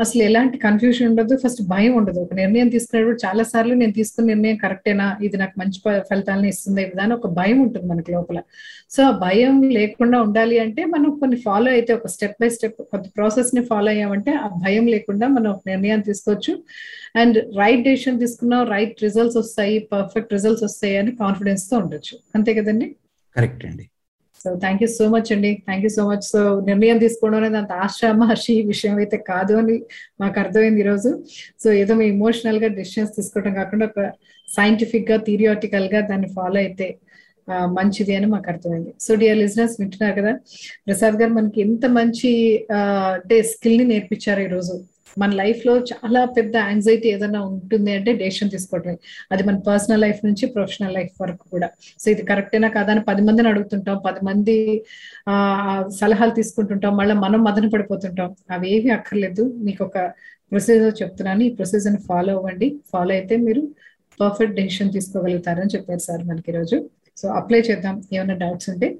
అసలు 0.00 0.22
ఎలాంటి 0.22 0.58
కన్ఫ్యూజన్ 0.58 1.08
ఉండదు. 1.08 1.36
ఫస్ట్ 1.36 1.62
భయం 1.62 1.94
ఉండదు. 1.94 2.20
ఒక 2.20 2.34
నిర్ణయం 2.34 2.68
తీసుకునేటప్పుడు 2.68 3.26
చాలా 3.26 3.42
సార్లు 3.42 3.74
నేను 3.74 3.92
తీసుకున్న 3.92 4.28
నిర్ణయం 4.28 4.56
కరెక్టేనా 4.56 5.16
ఇది 5.22 5.36
నాకు 5.36 5.60
మంచి 5.60 6.02
ఫలితాలను 6.10 6.46
ఇస్తుంది? 6.46 6.92
అని 7.02 7.14
ఒక 7.14 7.26
భయం 7.26 7.62
ఉంటుంది 7.62 7.86
మనకి 7.86 8.12
లోపల. 8.12 8.42
సో 8.90 9.02
ఆ 9.02 9.10
భయం 9.10 9.62
లేకుండా 9.62 10.22
ఉండాలి 10.22 10.58
అంటే 10.58 10.84
మనం 10.84 11.18
కొన్ని 11.18 11.36
ఫాలో 11.36 11.70
అయితే 11.70 11.94
ఒక 11.94 12.06
స్టెప్ 12.06 12.36
బై 12.40 12.48
స్టెప్ 12.48 12.82
కొద్ది 12.82 13.08
ప్రాసెస్ని 13.16 13.64
ఫాలో 13.64 13.90
అయ్యామంటే 13.90 14.32
ఆ 14.32 14.48
భయం 14.48 14.86
లేకుండా 14.86 15.28
మనం 15.28 15.50
ఒక 15.50 15.62
నిర్ణయం 15.66 16.00
తీసుకోవచ్చు. 16.00 16.62
అండ్ 17.16 17.56
రైట్ 17.56 17.82
డెసిషన్ 17.82 18.20
తీసుకున్నాం 18.20 18.70
రైట్ 18.70 19.02
రిజల్ట్స్ 19.02 19.38
వస్తాయి 19.38 19.78
పర్ఫెక్ట్ 19.78 20.32
రిజల్ట్స్ 20.32 20.64
వస్తాయి 20.64 20.96
అని 20.96 21.16
కాన్ఫిడెన్స్తో 21.16 21.78
ఉండొచ్చు. 21.78 22.18
అంతే 22.34 22.54
కదండి? 22.54 22.96
కరెక్ట్ 23.36 23.66
అండి. 23.66 23.90
So 24.46 24.50
thank 24.64 24.82
you 24.84 24.88
so 24.96 25.04
much 25.12 25.30
అండి 25.34 25.50
thank 25.68 25.84
you 25.86 25.90
so 25.96 26.02
much 26.10 26.24
so 26.32 26.40
నిర్ణయం 26.68 26.98
తీసుకోవడం 27.04 27.38
అనేది 27.40 27.58
అంత 27.60 27.72
ఆశామాషి 27.84 28.54
విషయం 28.72 28.96
అయితే 29.02 29.16
కాదు 29.30 29.54
అని 29.60 29.76
మాకు 30.22 30.36
అర్థమైంది 30.42 30.80
ఈరోజు. 30.84 31.10
సో 31.62 31.68
ఏదో 31.82 31.94
మీ 32.00 32.06
ఇమోషనల్గా 32.14 32.68
డిసిషన్స్ 32.78 33.12
తీసుకోవడం 33.18 33.54
కాకుండా 33.60 33.86
ఒక 33.90 34.02
సైంటిఫిక్గా 34.48 35.16
థిరియాటికల్గా 35.28 36.00
దాన్ని 36.10 36.28
ఫాలో 36.36 36.58
అయితే 36.64 36.88
మంచిది 37.78 38.12
అని 38.18 38.28
మాకు 38.34 38.48
అర్థమైంది. 38.52 38.92
సో 39.04 39.10
డియర్ 39.22 39.40
లిజినెస్ 39.42 39.74
వింటున్నారు 39.80 40.14
కదా? 40.20 40.32
ప్రసాద్ 40.86 41.16
గారు 41.20 41.32
మనకి 41.38 41.58
ఎంత 41.66 41.86
మంచి 41.98 42.30
అంటే 43.16 43.36
స్కిల్ని 43.52 43.86
నేర్పించారు 43.92 44.42
ఈ 44.46 44.50
రోజు 44.56 44.74
మన 45.18 45.30
లైఫ్లో 45.30 45.78
చాలా 45.78 46.24
పెద్ద 46.24 46.56
యాంగ్జైటీ 46.56 47.08
ఏదైనా 47.08 47.40
ఉంటుంది 47.40 47.92
అంటే 47.92 48.12
డెసిషన్ 48.12 48.50
తీసుకోవటమే. 48.50 48.98
అది 49.32 49.42
మన 49.42 49.58
పర్సనల్ 49.58 50.00
లైఫ్ 50.00 50.24
నుంచి 50.24 50.46
ప్రొఫెషనల్ 50.46 50.94
లైఫ్ 50.94 51.22
వరకు 51.22 51.48
కూడా. 51.50 51.70
సో 52.00 52.10
ఇది 52.10 52.22
కరెక్టేనా 52.22 52.68
కాదా 52.68 52.90
అని 52.92 53.00
పది 53.00 53.22
మందిని 53.22 53.48
అడుగుతుంటాం. 53.48 54.02
పది 54.06 54.24
మంది 54.24 54.84
ఆ 55.28 55.36
సలహాలు 56.00 56.30
తీసుకుంటుంటాం. 56.30 56.96
మళ్ళీ 56.96 57.14
మనం 57.14 57.44
మదన 57.44 57.68
పడిపోతుంటాం. 57.68 58.36
అవి 58.50 58.90
అక్కర్లేదు. 58.90 59.52
మీకు 59.56 59.84
ఒక 59.84 59.98
ప్రొసీజర్ 60.50 60.94
చెప్తున్నాను. 61.02 61.42
ఈ 61.42 61.50
ప్రొసీజర్ 61.50 62.00
ఫాలో 62.00 62.36
అవ్వండి. 62.36 62.80
ఫాలో 62.92 63.12
అయితే 63.12 63.36
మీరు 63.36 63.68
పర్ఫెక్ట్ 64.20 64.56
డెసిషన్ 64.56 64.92
తీసుకోగలుగుతారని 64.92 65.76
చెప్పారు 65.76 65.98
సార్ 65.98 66.24
మనకి 66.24 66.52
ఈరోజు. 66.52 66.90
సో 67.16 67.28
అప్లై 67.28 67.60
చేద్దాం. 67.60 68.02
ఏమైనా 68.12 68.34
డౌట్స్ 68.34 68.70
ఉంటే 68.70 68.98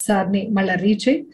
సార్ని 0.00 0.48
మళ్ళీ 0.52 0.74
రీచ్ 0.74 1.08
అయ్యి 1.08 1.26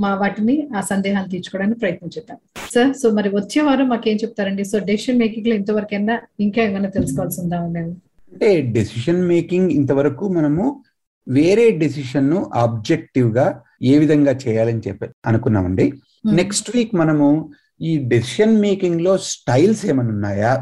మా 0.00 0.14
వాటిని 0.14 0.68
ఆ 0.76 0.80
సందేహాలు 0.80 1.28
తీర్చుకోవడానికి 1.28 1.80
ప్రయత్నం 1.80 2.10
చేద్దాం. 2.18 2.38
సార్ 2.72 2.92
సో 3.00 3.06
మరి 3.18 3.28
వచ్చే 3.38 3.60
వారం 3.66 3.88
మాకేం 3.92 4.16
చెప్తారండి? 4.16 4.64
సో 4.72 4.78
డెసిషన్ 4.90 5.20
మేకింగ్లో 5.22 5.54
ఇంతవరకైనా 5.60 6.14
ఇంకా 6.46 6.60
ఏమైనా 6.68 6.90
తెలుసుకోవాల్సి 6.96 7.40
ఉందా 7.42 7.58
మేము 7.76 7.92
అంటే 8.32 8.50
డెసిషన్ 8.76 9.22
మేకింగ్ 9.32 9.70
ఇంతవరకు 9.78 10.26
మనము 10.38 10.66
వేరే 11.26 11.64
డెసిషన్ను 11.82 12.38
ఆబ్జెక్టివ్గా 12.62 13.46
ఏ 13.90 13.96
విధంగా 14.02 14.32
చేయాలని 14.44 14.82
చెప్పి 14.86 15.06
అనుకున్నామండి. 15.26 15.86
నెక్స్ట్ 16.40 16.68
వీక్ 16.76 16.94
మనము 17.02 17.28
ఈ 17.80 17.92
డెసిషన్ 18.12 18.54
మేకింగ్లో 18.64 19.12
స్టైల్స్ 19.32 19.82
ఏమైనా 19.90 20.12
ఉన్నాయా? 20.16 20.52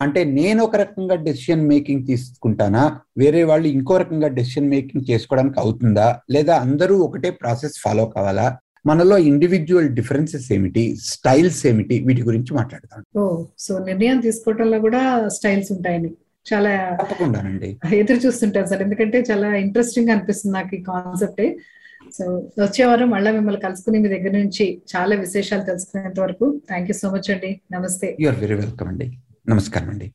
అంటే 0.00 0.20
నేను 0.38 0.60
ఒక 0.64 0.76
రకంగా 0.76 1.16
డెసిషన్ 1.26 1.66
మేకింగ్ 1.68 2.06
తీసుకుంటానా? 2.06 2.84
వేరే 3.18 3.42
వాళ్ళు 3.50 3.66
ఇంకో 3.76 3.94
రకంగా 4.02 4.28
డెసిషన్ 4.38 4.70
మేకింగ్ 4.74 5.04
చేసుకోవడానికి 5.10 5.58
అవుతుందా? 5.60 6.08
లేదా 6.30 6.54
అందరూ 6.64 6.96
ఒకటే 7.06 7.30
ప్రాసెస్ 7.42 7.76
ఫాలో 7.84 8.06
కావాలా? 8.16 8.46
మనలో 8.86 9.18
ఇండివిజువల్ 9.18 9.88
డిఫరెన్సెస్ 9.88 10.52
ఏమిటి 10.52 10.96
స్టైల్స్ 10.96 11.66
ఏమిటి 11.66 12.04
వీటి 12.06 12.22
గురించి 12.22 12.54
మాట్లాడతాం 12.54 13.04
ఓ 13.16 13.44
సో 13.58 13.84
నిర్ణయం 13.84 14.20
తీసుకోవటంలో 14.20 14.78
కూడా 14.78 15.28
స్టైల్స్ 15.28 15.72
ఉంటాయని. 15.72 16.10
చాలా 16.52 16.98
తప్పకుండానండి. 17.02 17.78
ఎదురు 17.94 18.18
చూస్తుంటాను 18.18 18.66
సార్. 18.66 18.82
ఎందుకంటే 18.82 19.24
చాలా 19.30 19.54
ఇంట్రెస్టింగ్ 19.54 20.08
అనిపిస్తుంది 20.08 20.54
నాకు 20.54 20.76
ఈ 20.76 20.82
కాన్సెప్ట్ 20.82 21.56
సో 22.18 22.24
వచ్చే 22.62 22.84
వారం 22.84 23.10
మళ్ళీ 23.10 23.30
మిమ్మల్ని 23.32 23.60
కలుసుకుని 23.60 23.98
మీ 23.98 24.08
దగ్గర 24.08 24.30
నుంచి 24.30 24.82
చాలా 24.96 25.16
విశేషాలు 25.16 25.62
తెలుసుకునేంత 25.62 26.20
వరకు. 26.20 26.60
థ్యాంక్ 26.68 26.90
యూ 26.90 26.94
సో 26.94 27.10
మచ్ 27.10 27.30
అండి. 27.30 27.60
నమస్తే. 27.72 28.16
యు 28.20 28.28
ఆర్ 28.28 28.40
వెరీ 28.40 28.54
వెల్కమ్ 28.54 28.88
అండి. 28.88 29.18
నమస్కారం 29.48 29.88
అండి 29.88 30.12